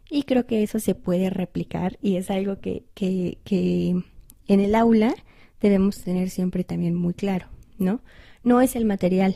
Y 0.10 0.24
creo 0.24 0.46
que 0.46 0.64
eso 0.64 0.80
se 0.80 0.96
puede 0.96 1.30
replicar 1.30 1.98
y 2.02 2.16
es 2.16 2.30
algo 2.32 2.60
que, 2.60 2.84
que, 2.94 3.38
que 3.44 4.04
en 4.48 4.60
el 4.60 4.76
aula 4.76 5.14
debemos 5.62 6.02
tener 6.02 6.30
siempre 6.30 6.64
también 6.64 6.96
muy 6.96 7.14
claro, 7.14 7.48
¿no? 7.78 8.02
No 8.44 8.62
es 8.62 8.76
el 8.76 8.86
material, 8.86 9.36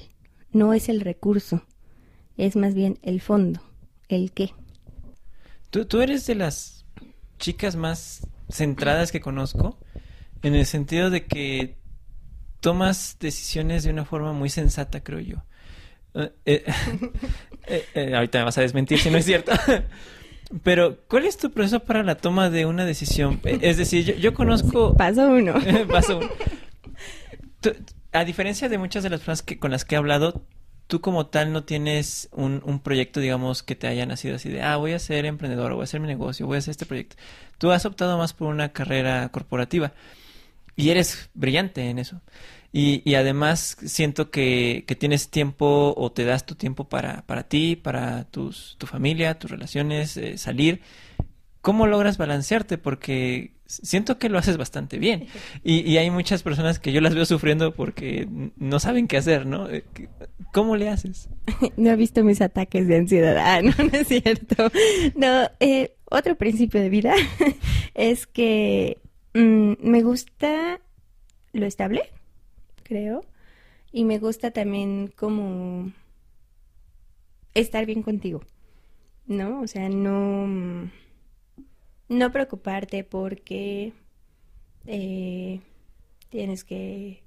no 0.51 0.73
es 0.73 0.89
el 0.89 1.01
recurso, 1.01 1.63
es 2.37 2.55
más 2.55 2.73
bien 2.73 2.99
el 3.01 3.21
fondo, 3.21 3.61
el 4.09 4.31
qué. 4.31 4.51
Tú, 5.69 5.85
tú 5.85 6.01
eres 6.01 6.25
de 6.25 6.35
las 6.35 6.82
chicas 7.43 7.75
más 7.75 8.25
centradas 8.49 9.11
que 9.11 9.19
conozco, 9.19 9.77
en 10.43 10.55
el 10.55 10.65
sentido 10.65 11.09
de 11.09 11.25
que 11.25 11.75
tomas 12.61 13.17
decisiones 13.19 13.83
de 13.83 13.89
una 13.89 14.05
forma 14.05 14.31
muy 14.31 14.49
sensata, 14.49 15.03
creo 15.03 15.19
yo. 15.19 15.43
Eh, 16.15 16.31
eh, 16.45 16.63
eh, 17.95 18.15
ahorita 18.15 18.39
me 18.39 18.45
vas 18.45 18.57
a 18.57 18.61
desmentir 18.61 18.97
si 18.97 19.09
no 19.09 19.17
es 19.17 19.25
cierto. 19.25 19.51
Pero, 20.63 20.99
¿cuál 21.09 21.25
es 21.25 21.35
tu 21.35 21.51
proceso 21.51 21.81
para 21.81 22.01
la 22.03 22.15
toma 22.15 22.49
de 22.49 22.65
una 22.65 22.85
decisión? 22.85 23.41
Es 23.43 23.75
decir, 23.75 24.17
yo, 24.19 24.33
conozco... 24.33 24.95
paso 24.95 25.27
uno. 25.27 25.55
paso 25.91 26.19
uno. 26.19 26.29
a 28.13 28.23
diferencia 28.23 28.69
de 28.69 28.77
muchas 28.77 29.03
de 29.03 29.09
las 29.09 29.19
personas 29.19 29.41
que, 29.41 29.59
con 29.59 29.71
las 29.71 29.83
que 29.83 29.95
he 29.95 29.97
hablado, 29.97 30.45
tú 30.93 31.01
como 31.01 31.25
tal 31.25 31.51
no 31.51 31.63
tienes 31.63 32.29
un, 32.31 32.61
un, 32.63 32.79
proyecto, 32.79 33.19
digamos, 33.19 33.63
que 33.63 33.73
te 33.73 33.87
haya 33.87 34.05
nacido 34.05 34.35
así 34.35 34.49
de, 34.49 34.61
ah, 34.61 34.77
voy 34.77 34.91
a 34.91 34.99
ser 34.99 35.25
emprendedor, 35.25 35.73
voy 35.73 35.81
a 35.81 35.85
hacer 35.85 35.99
mi 35.99 36.05
negocio, 36.05 36.45
voy 36.45 36.57
a 36.57 36.59
hacer 36.59 36.69
este 36.69 36.85
proyecto. 36.85 37.15
Tú 37.57 37.71
has 37.71 37.87
optado 37.87 38.15
más 38.19 38.33
por 38.33 38.47
una 38.49 38.73
carrera 38.73 39.27
corporativa 39.29 39.93
y 40.75 40.91
eres 40.91 41.31
brillante 41.33 41.89
en 41.89 41.97
eso. 41.97 42.21
Y, 42.71 43.01
y 43.09 43.15
además 43.15 43.75
siento 43.83 44.29
que, 44.29 44.83
que, 44.85 44.95
tienes 44.95 45.31
tiempo 45.31 45.95
o 45.97 46.11
te 46.11 46.25
das 46.25 46.45
tu 46.45 46.53
tiempo 46.53 46.87
para, 46.87 47.23
para 47.25 47.41
ti, 47.41 47.75
para 47.75 48.25
tus, 48.25 48.75
tu 48.77 48.85
familia, 48.85 49.39
tus 49.39 49.49
relaciones, 49.49 50.15
eh, 50.17 50.37
salir. 50.37 50.81
¿Cómo 51.63 51.87
logras 51.87 52.17
balancearte? 52.17 52.77
Porque 52.77 53.53
siento 53.65 54.19
que 54.19 54.27
lo 54.27 54.37
haces 54.37 54.57
bastante 54.57 54.99
bien. 54.99 55.27
Y, 55.63 55.95
hay 55.95 56.11
muchas 56.11 56.43
personas 56.43 56.77
que 56.77 56.91
yo 56.91 56.99
las 56.99 57.15
veo 57.15 57.25
sufriendo 57.25 57.73
porque 57.73 58.27
no 58.57 58.81
saben 58.81 59.07
qué 59.07 59.15
hacer, 59.15 59.45
¿no? 59.45 59.69
Eh, 59.69 59.85
¿Cómo 60.51 60.75
le 60.75 60.89
haces? 60.89 61.29
No 61.77 61.91
he 61.91 61.95
visto 61.95 62.21
mis 62.25 62.41
ataques 62.41 62.85
de 62.89 62.97
ansiedad. 62.97 63.37
Ah, 63.37 63.61
no, 63.61 63.71
no 63.77 63.97
es 63.97 64.09
cierto. 64.09 64.69
No, 65.15 65.49
eh, 65.61 65.95
otro 66.11 66.35
principio 66.35 66.81
de 66.81 66.89
vida 66.89 67.15
es 67.93 68.27
que 68.27 68.97
mm, 69.33 69.75
me 69.79 70.03
gusta 70.03 70.81
lo 71.53 71.65
estable, 71.65 72.09
creo. 72.83 73.23
Y 73.93 74.03
me 74.03 74.19
gusta 74.19 74.51
también 74.51 75.13
como 75.15 75.93
estar 77.53 77.85
bien 77.85 78.03
contigo, 78.03 78.41
¿no? 79.27 79.61
O 79.61 79.67
sea, 79.67 79.87
no 79.87 80.91
no 82.13 82.31
preocuparte 82.31 83.03
porque 83.03 83.93
eh, 84.85 85.59
tienes 86.29 86.63
que 86.63 87.23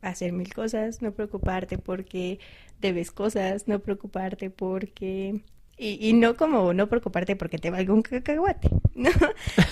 hacer 0.00 0.32
mil 0.32 0.52
cosas, 0.52 1.02
no 1.02 1.12
preocuparte 1.12 1.78
porque 1.78 2.38
debes 2.80 3.10
cosas, 3.10 3.68
no 3.68 3.80
preocuparte 3.80 4.50
porque... 4.50 5.40
Y, 5.80 6.08
y 6.08 6.12
no 6.12 6.36
como 6.36 6.72
no 6.74 6.88
preocuparte 6.88 7.36
porque 7.36 7.58
te 7.58 7.70
valga 7.70 7.94
un 7.94 8.02
cacahuate, 8.02 8.68
¿no? 8.94 9.10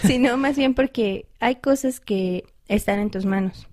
sino 0.03 0.37
más 0.37 0.57
bien 0.57 0.75
porque 0.75 1.27
hay 1.41 1.57
cosas 1.57 1.99
que 1.99 2.45
están 2.69 3.01
en 3.01 3.11
tus 3.11 3.27
manos 3.27 3.67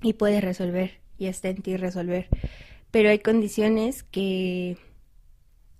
y 0.00 0.14
puedes 0.14 0.42
resolver 0.42 0.92
y 1.18 1.26
está 1.26 1.48
en 1.48 1.62
ti 1.62 1.76
resolver. 1.76 2.28
Pero 2.90 3.10
hay 3.10 3.18
condiciones 3.18 4.02
que, 4.02 4.78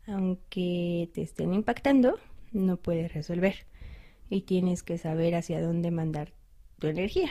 aunque 0.07 1.09
te 1.15 1.23
estén 1.23 1.55
impactando, 1.55 2.19
no 2.53 2.77
puedes 2.77 3.15
resolver 3.15 3.67
y 4.31 4.43
tienes 4.43 4.83
que 4.83 4.99
saber 4.99 5.35
hacia 5.35 5.61
dónde 5.61 5.91
mandar 5.91 6.33
tu 6.79 6.87
energía. 6.89 7.31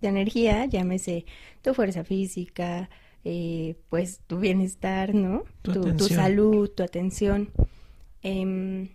Tu 0.00 0.06
energía, 0.06 0.66
llámese 0.66 1.26
tu 1.62 1.74
fuerza 1.74 2.04
física, 2.04 2.90
eh, 3.24 3.76
pues 3.88 4.20
tu 4.26 4.38
bienestar, 4.38 5.14
¿no? 5.14 5.44
Tu, 5.62 5.98
salud, 6.08 6.70
tu 6.70 6.82
atención. 6.82 7.50
Em, 8.22 8.88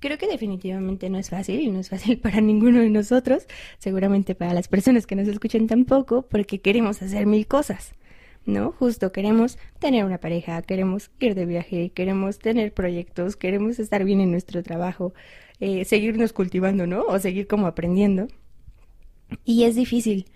creo 0.00 0.16
que 0.16 0.26
definitivamente 0.26 1.10
no 1.10 1.18
es 1.18 1.30
fácil 1.30 1.60
y 1.60 1.68
no 1.68 1.80
es 1.80 1.90
fácil 1.90 2.18
para 2.22 2.40
ninguno 2.40 2.80
de 2.80 2.90
nosotros, 2.90 3.46
seguramente 3.78 4.34
para 4.34 4.54
las 4.54 4.68
personas 4.68 5.06
que 5.06 5.16
nos 5.16 5.28
escuchen 5.28 5.66
tampoco, 5.66 6.22
porque 6.22 6.60
queremos 6.60 7.02
hacer 7.02 7.26
mil 7.26 7.46
cosas. 7.46 7.92
¿No? 8.46 8.72
Justo 8.72 9.12
queremos 9.12 9.58
tener 9.78 10.04
una 10.04 10.18
pareja, 10.18 10.62
queremos 10.62 11.10
ir 11.20 11.34
de 11.34 11.46
viaje, 11.46 11.90
queremos 11.90 12.38
tener 12.38 12.72
proyectos, 12.72 13.36
queremos 13.36 13.78
estar 13.78 14.04
bien 14.04 14.20
en 14.20 14.30
nuestro 14.30 14.62
trabajo, 14.62 15.12
eh, 15.60 15.84
seguirnos 15.84 16.32
cultivando, 16.32 16.86
¿no? 16.86 17.02
O 17.02 17.18
seguir 17.18 17.46
como 17.46 17.66
aprendiendo. 17.66 18.28
Y 19.44 19.64
es 19.64 19.76
difícil, 19.76 20.26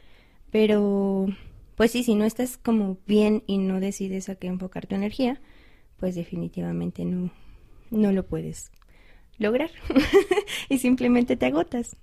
pero 0.51 1.27
pues 1.77 1.91
sí, 1.91 2.05
si 2.05 2.15
no 2.15 2.25
estás 2.25 2.59
como 2.59 2.99
bien 3.07 3.43
y 3.47 3.59
no 3.59 3.81
decides 3.81 4.29
a 4.29 4.35
qué 4.35 4.47
enfocar 4.47 4.87
tu 4.87 4.95
energía, 4.95 5.41
pues 5.99 6.15
definitivamente 6.15 7.05
no, 7.05 7.31
no 7.91 8.13
lo 8.13 8.27
puedes 8.27 8.71
lograr 9.39 9.71
y 10.69 10.79
simplemente 10.79 11.37
te 11.37 11.47
agotas. 11.47 11.97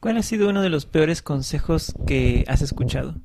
¿Cuál 0.00 0.16
ha 0.16 0.22
sido 0.22 0.48
uno 0.48 0.62
de 0.62 0.68
los 0.68 0.84
peores 0.84 1.22
consejos 1.22 1.94
que 2.06 2.44
has 2.48 2.60
escuchado? 2.60 3.20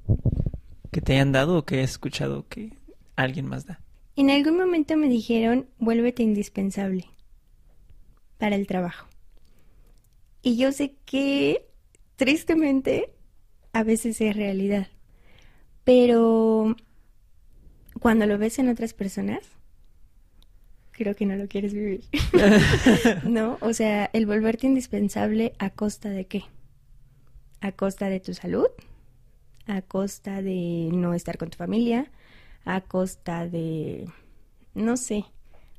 ¿Que 0.97 1.01
te 1.01 1.13
hayan 1.13 1.31
dado 1.31 1.59
o 1.59 1.63
que 1.63 1.83
has 1.83 1.91
escuchado 1.91 2.47
que 2.49 2.73
alguien 3.15 3.45
más 3.45 3.67
da? 3.67 3.79
En 4.15 4.31
algún 4.31 4.57
momento 4.57 4.97
me 4.97 5.07
dijeron, 5.07 5.67
vuélvete 5.77 6.23
indispensable 6.23 7.05
para 8.39 8.55
el 8.55 8.65
trabajo. 8.65 9.05
Y 10.41 10.57
yo 10.57 10.71
sé 10.71 10.95
que, 11.05 11.67
tristemente, 12.15 13.11
a 13.73 13.83
veces 13.83 14.19
es 14.21 14.35
realidad. 14.35 14.87
Pero 15.83 16.75
cuando 17.99 18.25
lo 18.25 18.39
ves 18.39 18.57
en 18.57 18.67
otras 18.67 18.95
personas, 18.95 19.41
creo 20.89 21.15
que 21.15 21.27
no 21.27 21.35
lo 21.35 21.47
quieres 21.47 21.75
vivir. 21.75 22.05
¿No? 23.23 23.59
O 23.61 23.71
sea, 23.73 24.09
el 24.13 24.25
volverte 24.25 24.65
indispensable 24.65 25.53
a 25.59 25.69
costa 25.69 26.09
de 26.09 26.25
qué? 26.25 26.45
A 27.61 27.71
costa 27.71 28.09
de 28.09 28.19
tu 28.19 28.33
salud, 28.33 28.65
a 29.67 29.81
costa 29.81 30.41
de 30.41 30.89
no 30.93 31.13
estar 31.13 31.37
con 31.37 31.49
tu 31.49 31.57
familia, 31.57 32.11
a 32.65 32.81
costa 32.81 33.47
de, 33.47 34.05
no 34.73 34.97
sé, 34.97 35.25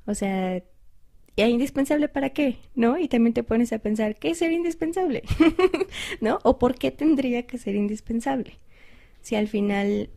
o 0.06 0.14
sea, 0.14 0.62
indispensable 1.46 2.08
para 2.08 2.30
qué? 2.30 2.58
¿No? 2.74 2.98
Y 2.98 3.08
también 3.08 3.34
te 3.34 3.42
pones 3.42 3.72
a 3.72 3.78
pensar, 3.78 4.16
¿qué 4.16 4.30
es 4.30 4.38
ser 4.38 4.50
indispensable? 4.52 5.22
¿No? 6.20 6.40
¿O 6.42 6.58
por 6.58 6.74
qué 6.74 6.90
tendría 6.90 7.46
que 7.46 7.58
ser 7.58 7.76
indispensable? 7.76 8.58
Si 9.20 9.36
al 9.36 9.46
final, 9.46 10.10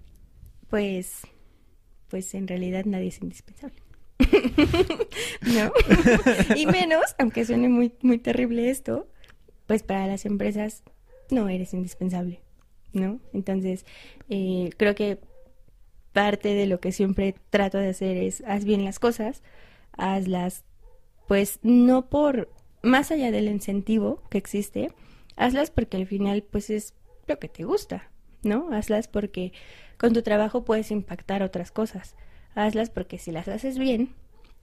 pues, 0.70 1.22
pues 2.08 2.34
en 2.34 2.48
realidad 2.48 2.86
nadie 2.86 3.08
es 3.08 3.22
indispensable. 3.22 3.78
¿No? 5.42 5.72
y 6.56 6.66
menos, 6.66 7.04
aunque 7.20 7.46
suene 7.46 7.70
muy, 7.70 7.94
muy 8.02 8.18
terrible 8.18 8.70
esto, 8.70 9.08
pues 9.68 9.84
para 9.84 10.08
las 10.08 10.26
empresas 10.26 10.84
no 11.30 11.50
eres 11.50 11.74
indispensable, 11.74 12.42
¿no? 12.94 13.20
Entonces, 13.34 13.86
eh, 14.30 14.70
creo 14.78 14.96
que 14.96 15.20
parte 16.14 16.54
de 16.54 16.66
lo 16.66 16.80
que 16.80 16.92
siempre 16.92 17.36
trato 17.50 17.78
de 17.78 17.90
hacer 17.90 18.18
es 18.18 18.44
haz 18.46 18.66
bien 18.66 18.84
las 18.84 19.00
cosas, 19.00 19.44
hazlas 19.94 20.66
pues 21.28 21.60
no 21.64 22.10
por 22.10 22.50
más 22.82 23.12
allá 23.12 23.32
del 23.32 23.48
incentivo 23.48 24.22
que 24.30 24.38
existe, 24.38 24.92
hazlas 25.36 25.72
porque 25.72 25.98
al 25.98 26.08
final 26.08 26.44
pues 26.44 26.70
es 26.70 26.94
lo 27.28 27.40
que 27.40 27.48
te 27.48 27.64
gusta, 27.64 28.10
¿no? 28.44 28.74
Hazlas 28.74 29.08
porque 29.08 29.54
con 29.98 30.14
tu 30.14 30.24
trabajo 30.24 30.66
puedes 30.66 30.92
impactar 30.92 31.44
otras 31.44 31.72
cosas. 31.72 32.16
Hazlas 32.56 32.90
porque 32.90 33.18
si 33.18 33.32
las 33.32 33.48
haces 33.48 33.78
bien, 33.78 34.14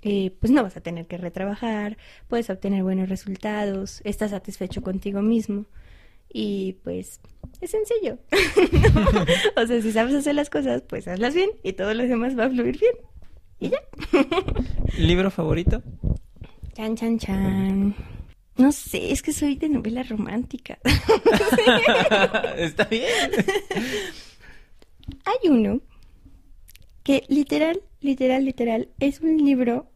eh, 0.03 0.33
pues 0.41 0.51
no 0.53 0.63
vas 0.63 0.77
a 0.77 0.83
tener 0.83 1.07
que 1.07 1.17
retrabajar, 1.17 1.97
puedes 2.29 2.51
obtener 2.51 2.83
buenos 2.83 3.09
resultados, 3.09 4.03
estás 4.05 4.33
satisfecho 4.33 4.83
contigo 4.83 5.23
mismo 5.23 5.65
y 6.33 6.75
pues 6.85 7.21
es 7.61 7.71
sencillo. 7.71 8.19
O 9.57 9.67
sea, 9.67 9.83
si 9.83 9.93
sabes 9.93 10.15
hacer 10.15 10.35
las 10.35 10.51
cosas, 10.51 10.83
pues 10.83 11.09
hazlas 11.09 11.35
bien 11.35 11.51
y 11.63 11.73
todo 11.73 11.93
lo 11.95 12.05
demás 12.05 12.39
va 12.39 12.45
a 12.45 12.51
fluir 12.51 12.79
bien. 12.79 12.95
Y 13.61 13.71
ya. 13.71 13.81
¿Libro 14.99 15.31
favorito? 15.31 15.83
Chan, 16.75 16.97
chan, 16.97 17.19
chan. 17.19 17.95
No 18.57 18.73
sé, 18.73 19.13
es 19.13 19.23
que 19.23 19.33
soy 19.33 19.57
de 19.57 19.69
novela 19.69 20.03
romántica. 20.03 20.79
Está 22.57 22.85
bien. 22.85 23.31
Hay 25.25 25.49
uno 25.49 25.81
que 27.03 27.25
literal, 27.29 27.81
literal, 28.01 28.45
literal, 28.45 28.89
es 29.01 29.21
un 29.21 29.39
libro 29.39 29.91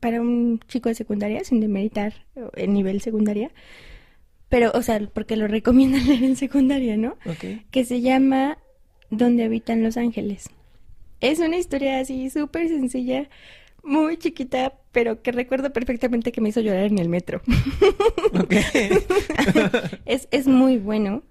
para 0.00 0.20
un 0.20 0.60
chico 0.68 0.88
de 0.88 0.94
secundaria, 0.94 1.44
sin 1.44 1.60
demeritar 1.60 2.26
el 2.54 2.72
nivel 2.72 3.00
secundaria, 3.00 3.50
pero, 4.48 4.70
o 4.74 4.82
sea, 4.82 5.00
porque 5.12 5.36
lo 5.36 5.48
recomiendan 5.48 6.06
leer 6.08 6.24
en 6.24 6.36
secundaria, 6.36 6.96
¿no? 6.96 7.16
Que 7.70 7.84
se 7.84 8.00
llama 8.00 8.58
Donde 9.10 9.44
habitan 9.44 9.82
los 9.82 9.96
ángeles. 9.96 10.50
Es 11.20 11.40
una 11.40 11.56
historia 11.58 12.00
así 12.00 12.30
súper 12.30 12.68
sencilla, 12.68 13.28
muy 13.82 14.18
chiquita, 14.18 14.74
pero 14.92 15.22
que 15.22 15.32
recuerdo 15.32 15.72
perfectamente 15.72 16.32
que 16.32 16.40
me 16.40 16.50
hizo 16.50 16.60
llorar 16.60 16.86
en 16.86 16.98
el 16.98 17.08
metro. 17.08 17.42
Es, 20.04 20.28
es 20.30 20.46
muy 20.46 20.78
bueno. 20.78 21.22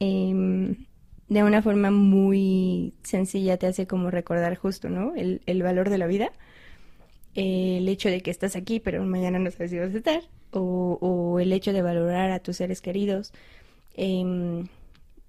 em, 0.00 0.86
de 1.28 1.42
una 1.44 1.62
forma 1.62 1.90
muy 1.90 2.94
sencilla 3.02 3.56
te 3.58 3.66
hace 3.66 3.86
como 3.86 4.10
recordar 4.10 4.56
justo, 4.56 4.88
¿no? 4.90 5.14
El, 5.16 5.42
el 5.46 5.62
valor 5.62 5.88
de 5.90 5.98
la 5.98 6.06
vida. 6.06 6.32
eh, 7.34 7.78
el 7.78 7.88
hecho 7.88 8.08
de 8.10 8.22
que 8.22 8.30
estás 8.30 8.56
aquí, 8.56 8.80
pero 8.80 9.02
mañana 9.04 9.38
no 9.38 9.50
sabes 9.50 9.70
si 9.70 9.78
vas 9.78 9.94
a 9.94 9.98
estar. 9.98 10.22
O, 10.52 11.38
el 11.40 11.52
hecho 11.52 11.72
de 11.72 11.82
valorar 11.82 12.30
a 12.30 12.40
tus 12.40 12.56
seres 12.58 12.80
queridos. 12.80 13.32
em, 13.94 14.66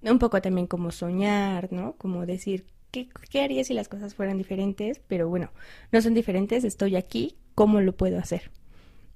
un 0.02 0.18
poco 0.18 0.40
también 0.42 0.66
como 0.66 0.90
soñar, 0.90 1.72
¿no? 1.72 1.94
Como 1.96 2.26
decir, 2.26 2.66
¿qué, 2.90 3.08
¿qué 3.30 3.42
haría 3.42 3.64
si 3.64 3.74
las 3.74 3.88
cosas 3.88 4.14
fueran 4.14 4.38
diferentes? 4.38 5.00
Pero 5.08 5.28
bueno, 5.28 5.50
no 5.92 6.02
son 6.02 6.14
diferentes, 6.14 6.64
estoy 6.64 6.96
aquí, 6.96 7.36
¿cómo 7.54 7.80
lo 7.80 7.96
puedo 7.96 8.18
hacer? 8.18 8.50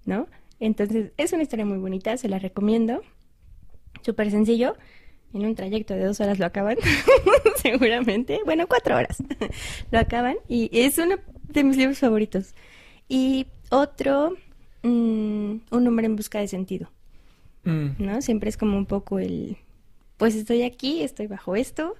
¿No? 0.06 0.28
Entonces, 0.60 1.12
es 1.16 1.32
una 1.32 1.42
historia 1.42 1.64
muy 1.64 1.78
bonita, 1.78 2.16
se 2.16 2.28
la 2.28 2.38
recomiendo. 2.38 3.02
Súper 4.02 4.30
sencillo. 4.30 4.76
En 5.34 5.44
un 5.44 5.54
trayecto 5.54 5.94
de 5.94 6.04
dos 6.04 6.20
horas 6.20 6.38
lo 6.38 6.46
acaban, 6.46 6.78
seguramente. 7.62 8.40
Bueno, 8.44 8.66
cuatro 8.66 8.96
horas. 8.96 9.22
lo 9.90 9.98
acaban 9.98 10.36
y 10.48 10.70
es 10.72 10.96
uno 10.98 11.16
de 11.44 11.64
mis 11.64 11.76
libros 11.76 11.98
favoritos. 11.98 12.54
Y 13.08 13.46
otro, 13.70 14.34
mm, 14.82 15.52
Un 15.70 15.86
hombre 15.86 16.06
en 16.06 16.16
busca 16.16 16.40
de 16.40 16.48
sentido, 16.48 16.90
Mm, 17.64 17.88
¿no? 17.98 18.22
Siempre 18.22 18.48
es 18.48 18.56
como 18.56 18.76
un 18.78 18.86
poco 18.86 19.18
el, 19.18 19.56
pues 20.16 20.34
estoy 20.34 20.62
aquí, 20.62 21.02
estoy 21.02 21.26
bajo 21.26 21.56
esto, 21.56 21.94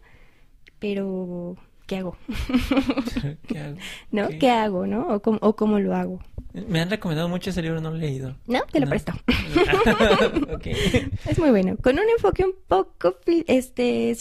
pero 0.79 1.57
¿qué 1.87 1.97
hago? 1.99 2.17
¿Qué 3.49 3.59
hago? 3.59 3.77
¿No? 4.13 4.29
¿Qué 4.39 4.51
hago, 4.51 4.87
no? 4.87 5.09
O 5.09 5.21
cómo, 5.21 5.39
o 5.43 5.57
cómo 5.57 5.79
lo 5.81 5.95
hago. 5.95 6.21
Me 6.69 6.81
han 6.81 6.91
recomendado 6.91 7.29
mucho 7.29 7.51
ese 7.51 7.61
libro, 7.63 7.81
no 7.81 7.91
lo 7.91 7.97
he 7.97 8.01
leído. 8.01 8.37
No, 8.47 8.61
te 8.73 8.81
lo 8.81 8.87
No. 8.87 8.91
presto. 8.91 9.13
Es 11.29 11.39
muy 11.39 11.51
bueno. 11.51 11.77
Con 11.83 11.95
un 11.99 12.05
enfoque 12.17 12.45
un 12.45 12.55
poco, 12.67 13.17
este, 13.47 14.15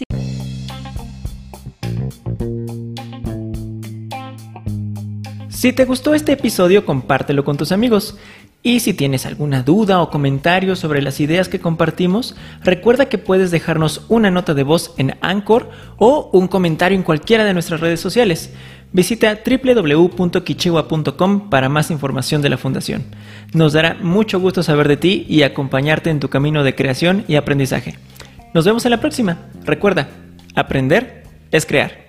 Si 5.58 5.74
te 5.74 5.86
gustó 5.86 6.14
este 6.14 6.34
episodio, 6.34 6.86
compártelo 6.86 7.44
con 7.44 7.58
tus 7.58 7.72
amigos. 7.72 8.16
Y 8.62 8.82
si 8.82 8.94
tienes 8.94 9.26
alguna 9.26 9.64
duda 9.64 10.04
o 10.04 10.12
comentario 10.12 10.76
sobre 10.76 11.02
las 11.02 11.20
ideas 11.20 11.50
que 11.50 11.60
compartimos, 11.60 12.36
recuerda 12.64 13.10
que 13.10 13.18
puedes 13.18 13.50
dejarnos 13.50 14.06
una 14.08 14.30
nota 14.30 14.54
de 14.54 14.62
voz 14.62 14.94
en 14.98 15.18
Anchor 15.22 15.72
o 15.98 16.30
un 16.32 16.48
comentario 16.48 16.96
en 16.96 17.02
cualquiera 17.02 17.44
de 17.44 17.56
nuestras 17.56 17.80
redes 17.80 18.00
sociales. 18.00 18.54
Visita 18.94 19.36
www.kichiwa.com 19.44 21.50
para 21.50 21.70
más 21.70 21.90
información 21.90 22.44
de 22.44 22.50
la 22.50 22.60
Fundación. 22.60 23.06
Nos 23.52 23.74
dará 23.74 23.96
mucho 23.96 24.40
gusto 24.40 24.62
saber 24.62 24.88
de 24.88 24.98
ti 24.98 25.26
y 25.28 25.42
acompañarte 25.42 26.12
en 26.12 26.20
tu 26.20 26.30
camino 26.30 26.64
de 26.64 26.76
creación 26.76 27.26
y 27.28 27.34
aprendizaje. 27.34 27.98
Nos 28.54 28.64
vemos 28.64 28.86
en 28.86 28.92
la 28.92 29.00
próxima. 29.00 29.40
Recuerda, 29.66 30.08
aprender 30.54 31.24
es 31.50 31.66
crear. 31.66 32.07